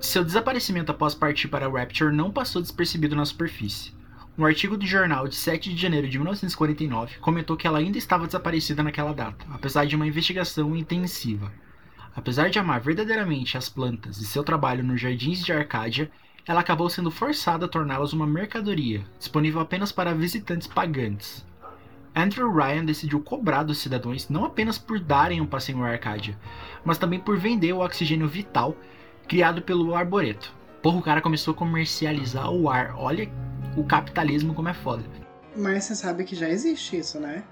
[0.00, 3.92] Seu desaparecimento após partir para Rapture não passou despercebido na superfície.
[4.38, 8.26] Um artigo do jornal de 7 de janeiro de 1949 comentou que ela ainda estava
[8.26, 11.50] desaparecida naquela data, apesar de uma investigação intensiva.
[12.14, 16.10] Apesar de amar verdadeiramente as plantas e seu trabalho nos jardins de Arcádia,
[16.46, 21.44] ela acabou sendo forçada a torná-las uma mercadoria, disponível apenas para visitantes pagantes.
[22.14, 26.38] Andrew Ryan decidiu cobrar dos cidadãos não apenas por darem um passeio em Arcádia,
[26.84, 28.76] mas também por vender o oxigênio vital
[29.26, 30.54] criado pelo arboreto.
[30.82, 32.94] Porra, o cara começou a comercializar o ar.
[32.96, 33.28] Olha
[33.76, 35.04] o capitalismo como é foda.
[35.56, 37.44] Mas você sabe que já existe isso, né?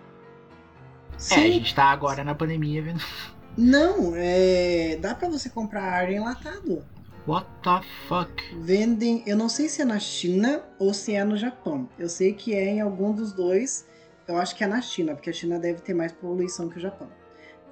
[1.31, 3.03] É, a gente tá agora na pandemia vendo.
[3.57, 4.97] Não, é.
[5.01, 6.85] Dá pra você comprar ar enlatado.
[7.27, 8.31] What the fuck?
[8.61, 9.23] Vendem.
[9.27, 11.89] Eu não sei se é na China ou se é no Japão.
[11.99, 13.87] Eu sei que é em algum dos dois.
[14.29, 16.81] Eu acho que é na China, porque a China deve ter mais poluição que o
[16.81, 17.09] Japão.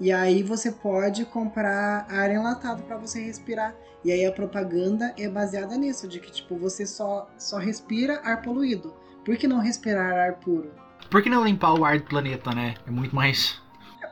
[0.03, 3.73] E aí você pode comprar ar enlatado para você respirar.
[4.05, 8.43] E aí a propaganda é baseada nisso, de que tipo você só só respira ar
[8.43, 8.93] poluído.
[9.25, 10.73] Por que não respirar ar puro?
[11.09, 12.75] Por que não limpar o ar do planeta, né?
[12.85, 13.63] É muito mais.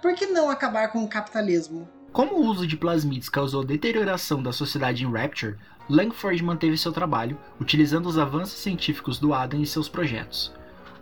[0.01, 1.89] Por que não acabar com o capitalismo?
[2.13, 7.37] Como o uso de plasmides causou deterioração da sociedade em Rapture, Langford manteve seu trabalho,
[7.61, 10.55] utilizando os avanços científicos do Adam em seus projetos.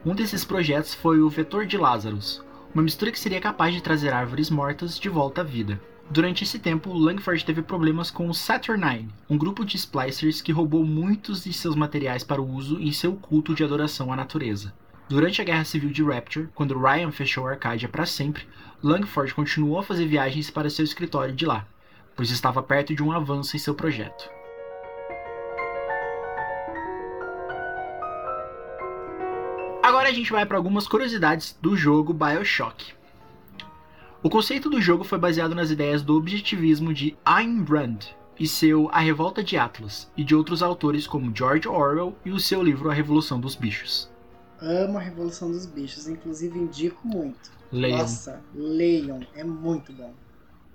[0.02, 2.42] Um desses projetos foi o vetor de Lazarus,
[2.74, 5.80] uma mistura que seria capaz de trazer árvores mortas de volta à vida.
[6.10, 10.84] Durante esse tempo, Langford teve problemas com o Saturnine, um grupo de splicers que roubou
[10.84, 14.72] muitos de seus materiais para o uso em seu culto de adoração à natureza.
[15.08, 18.46] Durante a Guerra Civil de Rapture, quando Ryan fechou Arcadia para sempre,
[18.82, 21.66] Langford continuou a fazer viagens para seu escritório de lá,
[22.16, 24.37] pois estava perto de um avanço em seu projeto.
[29.88, 32.92] Agora a gente vai para algumas curiosidades do jogo BioShock.
[34.22, 38.00] O conceito do jogo foi baseado nas ideias do objetivismo de Ayn Rand
[38.38, 42.38] e seu A Revolta de Atlas, e de outros autores como George Orwell e o
[42.38, 44.10] seu livro A Revolução dos Bichos.
[44.60, 47.50] Amo a Revolução dos Bichos, inclusive indico muito.
[47.72, 47.96] Leiam.
[47.96, 50.12] Nossa, leiam, é muito bom.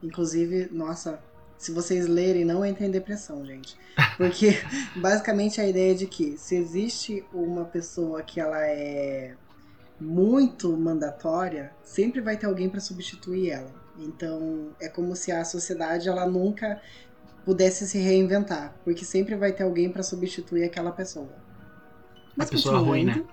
[0.02, 1.22] Inclusive, nossa,
[1.64, 3.78] se vocês lerem, não entrem em depressão, gente.
[4.18, 4.58] Porque
[5.00, 9.36] basicamente a ideia é de que se existe uma pessoa que ela é
[10.00, 13.72] muito mandatória, sempre vai ter alguém para substituir ela.
[13.98, 16.82] Então é como se a sociedade ela nunca
[17.46, 21.34] pudesse se reinventar, porque sempre vai ter alguém para substituir aquela pessoa.
[22.38, 23.24] a pessoa ruim, né?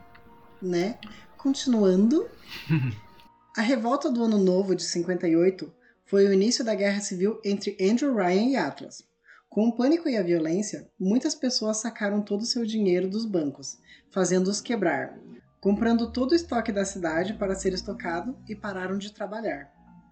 [0.61, 0.99] né?
[1.37, 2.28] Continuando,
[3.57, 5.80] a revolta do Ano Novo de 58
[6.11, 9.05] foi o início da guerra civil entre Andrew Ryan e Atlas.
[9.49, 13.79] Com o pânico e a violência, muitas pessoas sacaram todo o seu dinheiro dos bancos,
[14.13, 15.17] fazendo-os quebrar,
[15.61, 19.71] comprando todo o estoque da cidade para ser estocado e pararam de trabalhar.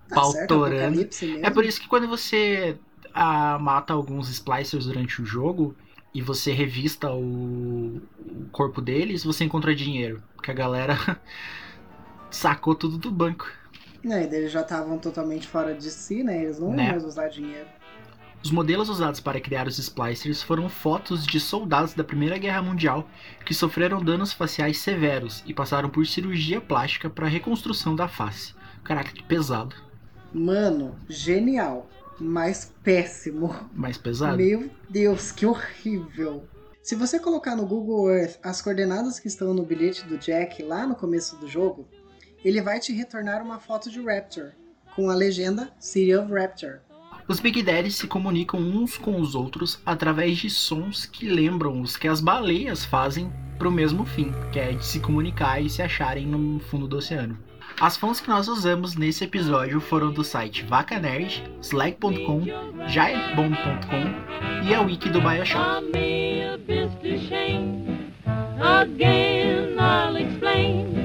[0.09, 1.09] Tá Pautorando.
[1.42, 2.78] É por isso que quando você
[3.12, 5.76] ah, mata alguns splicers durante o jogo
[6.14, 10.22] e você revista o, o corpo deles, você encontra dinheiro.
[10.36, 10.96] Porque a galera
[12.30, 13.51] sacou tudo do banco.
[14.05, 16.42] É, e daí eles já estavam totalmente fora de si, né?
[16.44, 16.84] Eles não Né?
[16.84, 17.66] iam mais usar dinheiro.
[18.42, 23.09] Os modelos usados para criar os splicers foram fotos de soldados da Primeira Guerra Mundial
[23.44, 28.55] que sofreram danos faciais severos e passaram por cirurgia plástica para reconstrução da face.
[28.84, 29.74] Caraca, que pesado.
[30.32, 31.88] Mano, genial.
[32.20, 33.55] Mas péssimo.
[33.74, 34.36] Mais pesado?
[34.36, 36.44] Meu Deus, que horrível.
[36.82, 40.86] Se você colocar no Google Earth as coordenadas que estão no bilhete do Jack lá
[40.86, 41.86] no começo do jogo,
[42.49, 44.53] ele vai te retornar uma foto de Rapture,
[44.96, 46.78] com a legenda City of Rapture.
[47.28, 51.94] Os Big Daddies se comunicam uns com os outros através de sons que lembram os
[51.94, 55.82] que as baleias fazem para o mesmo fim, que é de se comunicar e se
[55.82, 57.38] acharem no fundo do oceano.
[57.78, 62.44] As fontes que nós usamos nesse episódio foram do site Vaca Nerd, Slack.com,
[62.88, 65.84] Giantbomb.com e a wiki do Bioshock.
[68.61, 70.97] Again, I'll explain.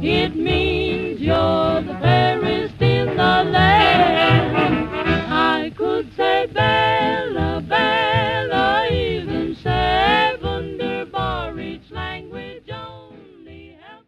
[0.00, 4.88] It means you're the fairest in the land.
[5.28, 14.06] I could say Bella, Bella, even seven bar each language only helps.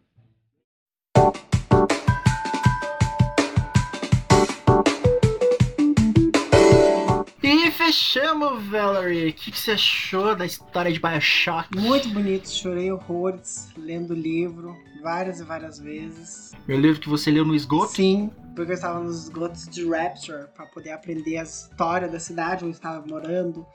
[7.43, 9.31] E fechamos, Valerie.
[9.31, 11.67] O que que você achou da história de Bioshock?
[11.77, 16.51] Muito bonito, chorei horrores lendo o livro várias e várias vezes.
[16.67, 17.93] Meu livro que você leu no esgoto?
[17.93, 22.63] Sim, porque eu estava nos esgotos de Rapture para poder aprender a história da cidade
[22.63, 23.65] onde estava morando.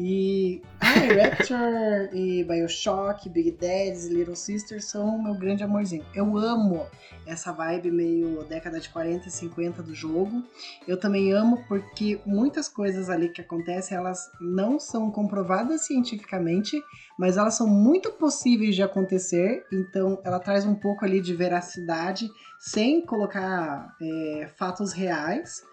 [0.00, 6.06] E ah, Rapture e Bioshock, Big Daddies e Little Sisters são meu grande amorzinho.
[6.14, 6.86] Eu amo
[7.26, 10.44] essa vibe meio década de 40 e 50 do jogo.
[10.86, 16.80] Eu também amo porque muitas coisas ali que acontecem, elas não são comprovadas cientificamente,
[17.18, 22.28] mas elas são muito possíveis de acontecer, então ela traz um pouco ali de veracidade,
[22.60, 25.64] sem colocar é, fatos reais.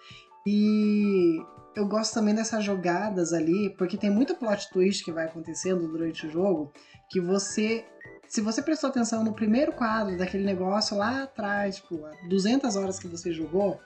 [0.48, 1.42] E
[1.76, 6.26] eu gosto também dessas jogadas ali, porque tem muito plot twist que vai acontecendo durante
[6.26, 6.72] o jogo,
[7.10, 7.86] que você
[8.28, 13.08] se você prestou atenção no primeiro quadro daquele negócio lá atrás, tipo, 200 horas que
[13.08, 13.80] você jogou,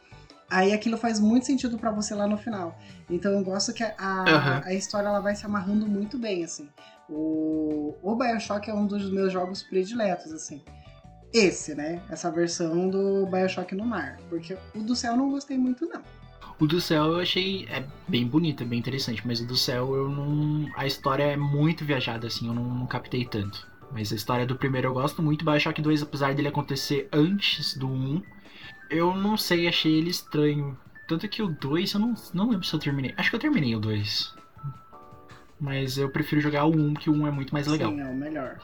[0.49, 2.75] aí aquilo faz muito sentido para você lá no final.
[3.09, 4.61] Então eu gosto que a, Aham.
[4.63, 6.69] a história ela vai se amarrando muito bem, assim.
[7.09, 10.63] O, o Bioshock é um dos meus jogos prediletos, assim.
[11.33, 12.01] Esse, né?
[12.09, 14.17] Essa versão do Bioshock no mar.
[14.29, 16.01] Porque o do céu eu não gostei muito, não.
[16.59, 19.95] O do céu eu achei é bem bonito, é bem interessante, mas o do céu
[19.95, 20.69] eu não.
[20.75, 23.65] A história é muito viajada, assim, eu não, não captei tanto.
[23.91, 25.45] Mas a história do primeiro eu gosto muito.
[25.45, 28.21] Bioshock 2, apesar dele acontecer antes do 1,
[28.89, 30.77] eu não sei, achei ele estranho.
[31.07, 33.13] Tanto que o 2, eu não, não lembro se eu terminei.
[33.17, 34.35] Acho que eu terminei o 2.
[35.59, 37.91] Mas eu prefiro jogar o 1, que o 1 é muito mais legal.
[37.91, 38.59] Sim, é o melhor.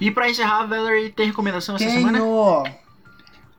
[0.00, 2.20] E pra encerrar, Valerie, tem recomendação essa semana?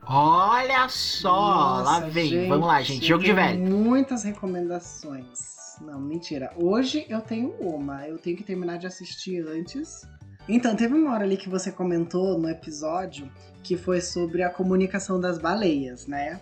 [0.06, 2.28] Olha só, lá Nossa, vem.
[2.28, 3.06] gente, Vamos lá, gente.
[3.06, 3.60] Jogo de velho.
[3.60, 5.78] Muitas recomendações.
[5.82, 6.52] Não, mentira.
[6.56, 8.08] Hoje eu tenho uma.
[8.08, 10.02] Eu tenho que terminar de assistir antes.
[10.49, 13.32] Então, teve uma hora ali que você comentou no episódio
[13.64, 16.39] que foi sobre a comunicação das baleias, né?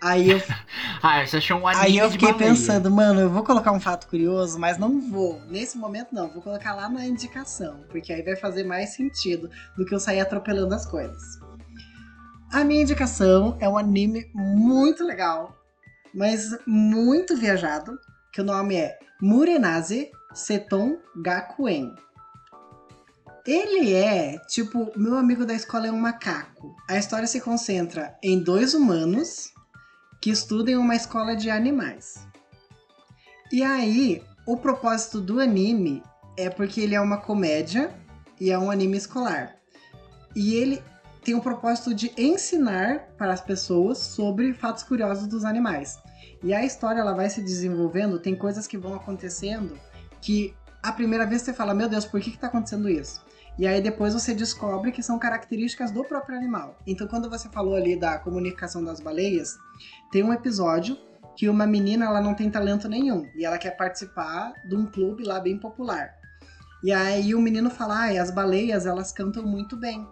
[0.00, 0.40] Aí eu,
[1.02, 4.06] Ah, você achou um anime aí eu fiquei pensando, mano, eu vou colocar um fato
[4.08, 5.40] curioso, mas não vou.
[5.48, 9.84] Nesse momento não, vou colocar lá na indicação, porque aí vai fazer mais sentido do
[9.84, 11.38] que eu sair atropelando as coisas.
[12.50, 15.54] A minha indicação é um anime muito legal,
[16.14, 17.98] mas muito viajado,
[18.32, 21.94] que o nome é Murenaze Seton Gakuen.
[23.46, 26.74] Ele é, tipo, meu amigo da escola é um macaco.
[26.88, 29.52] A história se concentra em dois humanos
[30.18, 32.26] que estudam em uma escola de animais.
[33.52, 36.02] E aí, o propósito do anime
[36.34, 37.94] é porque ele é uma comédia
[38.40, 39.56] e é um anime escolar.
[40.34, 40.82] E ele
[41.22, 45.98] tem o propósito de ensinar para as pessoas sobre fatos curiosos dos animais.
[46.42, 49.78] E a história ela vai se desenvolvendo, tem coisas que vão acontecendo
[50.20, 53.20] que a primeira vez você fala, meu Deus, por que está acontecendo isso?
[53.58, 56.78] E aí depois você descobre que são características do próprio animal.
[56.86, 59.58] Então quando você falou ali da comunicação das baleias,
[60.12, 60.96] tem um episódio
[61.36, 65.24] que uma menina ela não tem talento nenhum e ela quer participar de um clube
[65.24, 66.14] lá bem popular.
[66.84, 70.06] E aí o menino fala, ah, as baleias elas cantam muito bem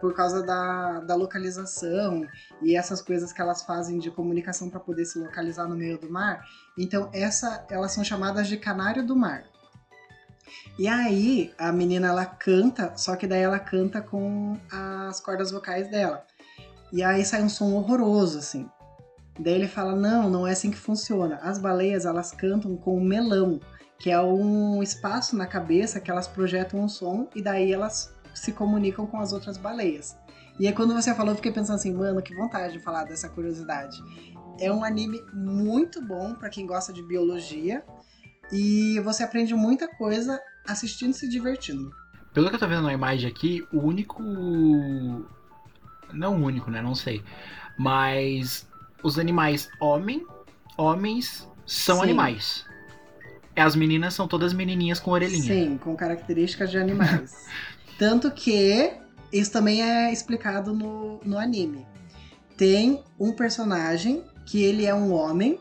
[0.00, 2.26] por, causa da, da localização
[2.60, 6.10] e essas coisas que elas fazem de comunicação para poder se localizar no meio do
[6.10, 6.44] mar.
[6.76, 9.44] Então essa elas são chamadas de canário do mar.
[10.78, 15.90] E aí a menina ela canta, só que daí ela canta com as cordas vocais
[15.90, 16.26] dela.
[16.92, 18.68] E aí sai um som horroroso assim.
[19.40, 21.36] Daí ele fala: "Não, não é assim que funciona.
[21.36, 23.58] As baleias elas cantam com um melão,
[23.98, 28.52] que é um espaço na cabeça que elas projetam um som e daí elas se
[28.52, 30.16] comunicam com as outras baleias".
[30.58, 33.28] E aí quando você falou, eu fiquei pensando assim, mano, que vontade de falar dessa
[33.28, 34.02] curiosidade.
[34.60, 37.82] É um anime muito bom para quem gosta de biologia
[38.52, 41.92] e você aprende muita coisa assistindo e se divertindo.
[42.32, 44.22] Pelo que eu tô vendo na imagem aqui, o único.
[46.12, 46.80] Não o único, né?
[46.80, 47.22] Não sei.
[47.76, 48.66] Mas
[49.02, 50.26] os animais homem,
[50.76, 52.02] homens são Sim.
[52.02, 52.66] animais.
[53.54, 55.42] As meninas são todas menininhas com orelhinha.
[55.42, 57.32] Sim, com características de animais.
[58.02, 58.94] Tanto que
[59.32, 61.86] isso também é explicado no, no anime.
[62.56, 65.60] Tem um personagem que ele é um homem,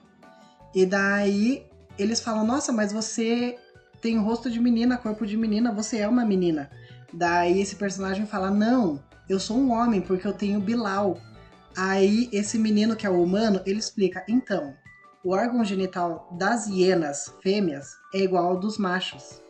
[0.74, 1.68] e daí
[2.00, 3.59] eles falam: Nossa, mas você
[4.01, 6.72] tem rosto de menina, corpo de menina, você é uma menina.
[7.13, 9.00] Daí esse personagem fala: Não,
[9.30, 11.20] eu sou um homem porque eu tenho Bilal.
[11.78, 14.74] Aí esse menino que é o humano, ele explica: Então,
[15.24, 19.41] o órgão genital das hienas fêmeas é igual ao dos machos.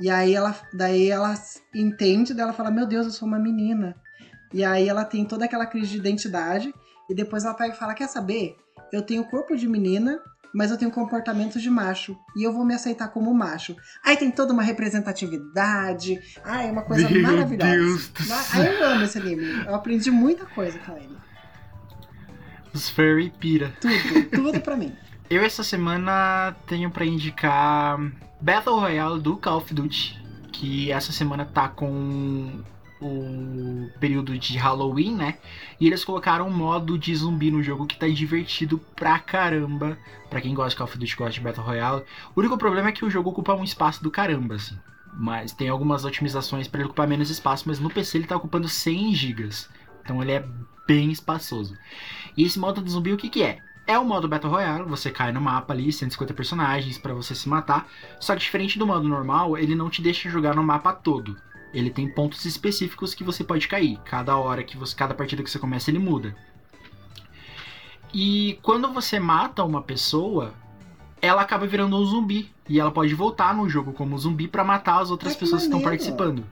[0.00, 1.34] E aí ela, daí ela
[1.74, 3.96] entende, daí ela fala: Meu Deus, eu sou uma menina.
[4.52, 6.72] E aí ela tem toda aquela crise de identidade.
[7.08, 8.56] E depois ela pega e fala: Quer saber?
[8.92, 10.18] Eu tenho corpo de menina,
[10.54, 12.16] mas eu tenho comportamento de macho.
[12.36, 13.74] E eu vou me aceitar como macho.
[14.04, 16.20] Aí tem toda uma representatividade.
[16.44, 17.70] Ai, é uma coisa Meu maravilhosa.
[17.70, 18.62] Deus do Ma- céu.
[18.62, 19.64] Aí eu amo esse anime.
[19.66, 21.16] Eu aprendi muita coisa com ele.
[22.72, 23.72] Os furry pira.
[23.80, 24.94] Tudo, tudo pra mim.
[25.28, 27.98] Eu essa semana tenho pra indicar
[28.40, 30.16] Battle Royale do Call of Duty,
[30.52, 32.62] que essa semana tá com
[33.00, 35.38] o período de Halloween, né?
[35.80, 39.98] E eles colocaram um modo de zumbi no jogo que tá divertido pra caramba.
[40.30, 42.04] Pra quem gosta de Call of Duty, gosta de Battle Royale.
[42.34, 44.78] O único problema é que o jogo ocupa um espaço do caramba, assim.
[45.12, 48.68] Mas tem algumas otimizações para ele ocupar menos espaço, mas no PC ele tá ocupando
[48.68, 49.48] 100 GB.
[50.04, 50.48] Então ele é
[50.86, 51.76] bem espaçoso.
[52.36, 53.58] E esse modo de zumbi o que que é?
[53.86, 57.48] É o modo Battle Royale, você cai no mapa ali, 150 personagens para você se
[57.48, 57.88] matar.
[58.18, 61.36] Só que diferente do modo normal, ele não te deixa jogar no mapa todo.
[61.72, 63.98] Ele tem pontos específicos que você pode cair.
[64.04, 66.34] Cada hora que você, cada partida que você começa, ele muda.
[68.12, 70.52] E quando você mata uma pessoa,
[71.20, 75.00] ela acaba virando um zumbi e ela pode voltar no jogo como zumbi para matar
[75.00, 76.44] as outras Ai, pessoas que estão participando.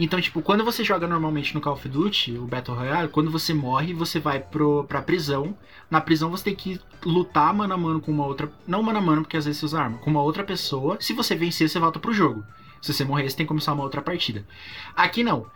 [0.00, 3.52] Então, tipo, quando você joga normalmente no Call of Duty, o Battle Royale, quando você
[3.52, 5.58] morre, você vai pro, pra prisão.
[5.90, 8.48] Na prisão você tem que lutar mano a mano com uma outra.
[8.64, 10.98] Não mano a mano, porque às vezes você usa arma, com uma outra pessoa.
[11.00, 12.44] Se você vencer, você volta pro jogo.
[12.80, 14.46] Se você morrer, você tem que começar uma outra partida.
[14.94, 15.46] Aqui não.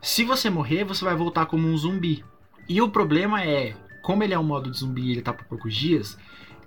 [0.00, 2.24] Se você morrer, você vai voltar como um zumbi.
[2.66, 5.44] E o problema é, como ele é um modo de zumbi e ele tá por
[5.44, 6.16] poucos dias,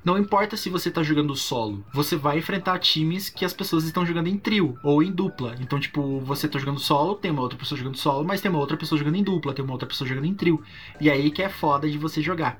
[0.04, 4.06] não importa se você tá jogando solo, você vai enfrentar times que as pessoas estão
[4.06, 5.56] jogando em trio ou em dupla.
[5.62, 8.60] Então, tipo, você tá jogando solo, tem uma outra pessoa jogando solo, mas tem uma
[8.60, 10.62] outra pessoa jogando em dupla, tem uma outra pessoa jogando em trio.
[11.00, 12.60] E aí que é foda de você jogar.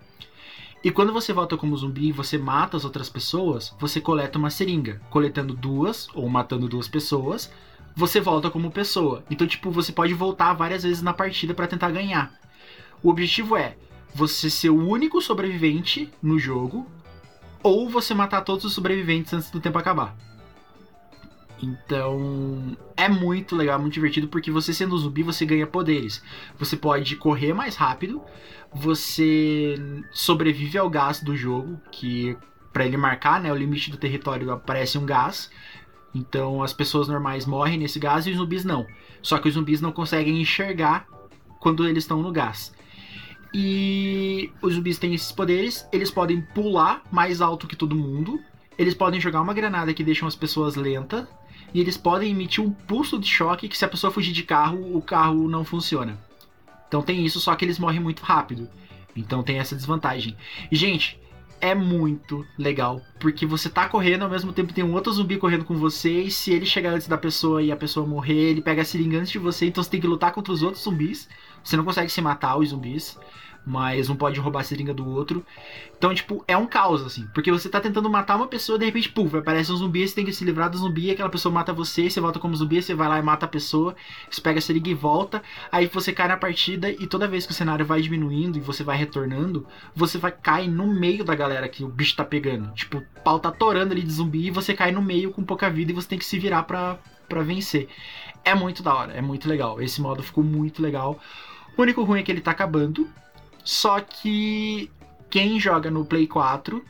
[0.82, 4.50] E quando você volta como zumbi e você mata as outras pessoas, você coleta uma
[4.50, 5.02] seringa.
[5.10, 7.52] Coletando duas, ou matando duas pessoas,
[7.96, 9.24] você volta como pessoa.
[9.30, 12.34] Então, tipo, você pode voltar várias vezes na partida pra tentar ganhar.
[13.02, 13.76] O objetivo é
[14.16, 16.88] você ser o único sobrevivente no jogo,
[17.64, 20.16] ou você matar todos os sobreviventes antes do tempo acabar.
[21.62, 26.22] Então, é muito legal, muito divertido, porque você sendo um zumbi, você ganha poderes.
[26.60, 28.22] Você pode correr mais rápido,
[28.74, 29.76] você
[30.12, 32.36] sobrevive ao gás do jogo, que
[32.74, 35.50] para ele marcar, né, o limite do território aparece um gás.
[36.14, 38.86] Então, as pessoas normais morrem nesse gás e os zumbis não.
[39.22, 41.08] Só que os zumbis não conseguem enxergar
[41.60, 42.74] quando eles estão no gás.
[43.54, 44.23] E
[44.62, 48.40] os zumbis têm esses poderes, eles podem pular mais alto que todo mundo,
[48.78, 51.28] eles podem jogar uma granada que deixam as pessoas lentas,
[51.74, 54.96] e eles podem emitir um pulso de choque que se a pessoa fugir de carro,
[54.96, 56.20] o carro não funciona.
[56.88, 58.70] Então tem isso, só que eles morrem muito rápido.
[59.16, 60.36] Então tem essa desvantagem.
[60.72, 61.20] E gente,
[61.64, 65.64] é muito legal, porque você tá correndo ao mesmo tempo tem um outro zumbi correndo
[65.64, 68.82] com você, e se ele chegar antes da pessoa e a pessoa morrer, ele pega
[68.82, 71.30] a seringa antes de você, então você tem que lutar contra os outros zumbis.
[71.64, 73.18] Você não consegue se matar os zumbis,
[73.66, 75.46] mas um pode roubar a seringa do outro.
[75.98, 77.28] Então, tipo, é um caos, assim.
[77.34, 80.26] Porque você tá tentando matar uma pessoa, de repente, puf, aparece um zumbi, você tem
[80.26, 83.08] que se livrar do zumbi, aquela pessoa mata você, você volta como zumbi, você vai
[83.08, 83.96] lá e mata a pessoa,
[84.30, 85.42] você pega a seringa e volta,
[85.72, 88.84] aí você cai na partida e toda vez que o cenário vai diminuindo e você
[88.84, 89.66] vai retornando,
[89.96, 92.72] você vai cair no meio da galera que o bicho tá pegando.
[92.74, 95.70] Tipo, o pau tá torando ali de zumbi e você cai no meio com pouca
[95.70, 97.00] vida e você tem que se virar pra,
[97.30, 97.88] pra vencer.
[98.44, 99.82] É muito da hora, é muito legal.
[99.82, 101.18] Esse modo ficou muito legal.
[101.78, 103.08] O único ruim é que ele tá acabando.
[103.64, 104.92] Só que
[105.30, 106.84] quem joga no Play 4,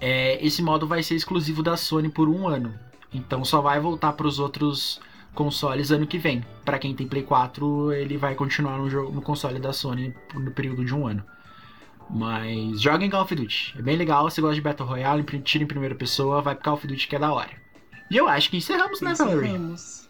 [0.00, 2.74] é, esse modo vai ser exclusivo da Sony por um ano.
[3.12, 5.00] Então só vai voltar para os outros
[5.34, 6.44] consoles ano que vem.
[6.64, 10.50] Para quem tem Play 4, ele vai continuar no, jogo, no console da Sony no
[10.50, 11.24] período de um ano.
[12.10, 13.74] Mas joga em Call of Duty.
[13.78, 14.28] É bem legal.
[14.28, 17.16] Se gosta de Battle Royale, tira em primeira pessoa, vai pro Call of Duty que
[17.16, 17.50] é da hora.
[18.10, 19.48] E eu acho que encerramos, né, Valerie?
[19.48, 20.08] Encerramos.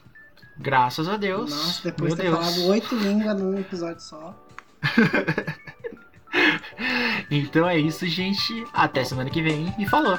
[0.58, 1.50] Graças a Deus.
[1.50, 4.34] Nossa, depois de ter falado oito línguas num episódio só.
[7.30, 8.66] Então é isso, gente.
[8.74, 10.18] Até semana que vem e falou.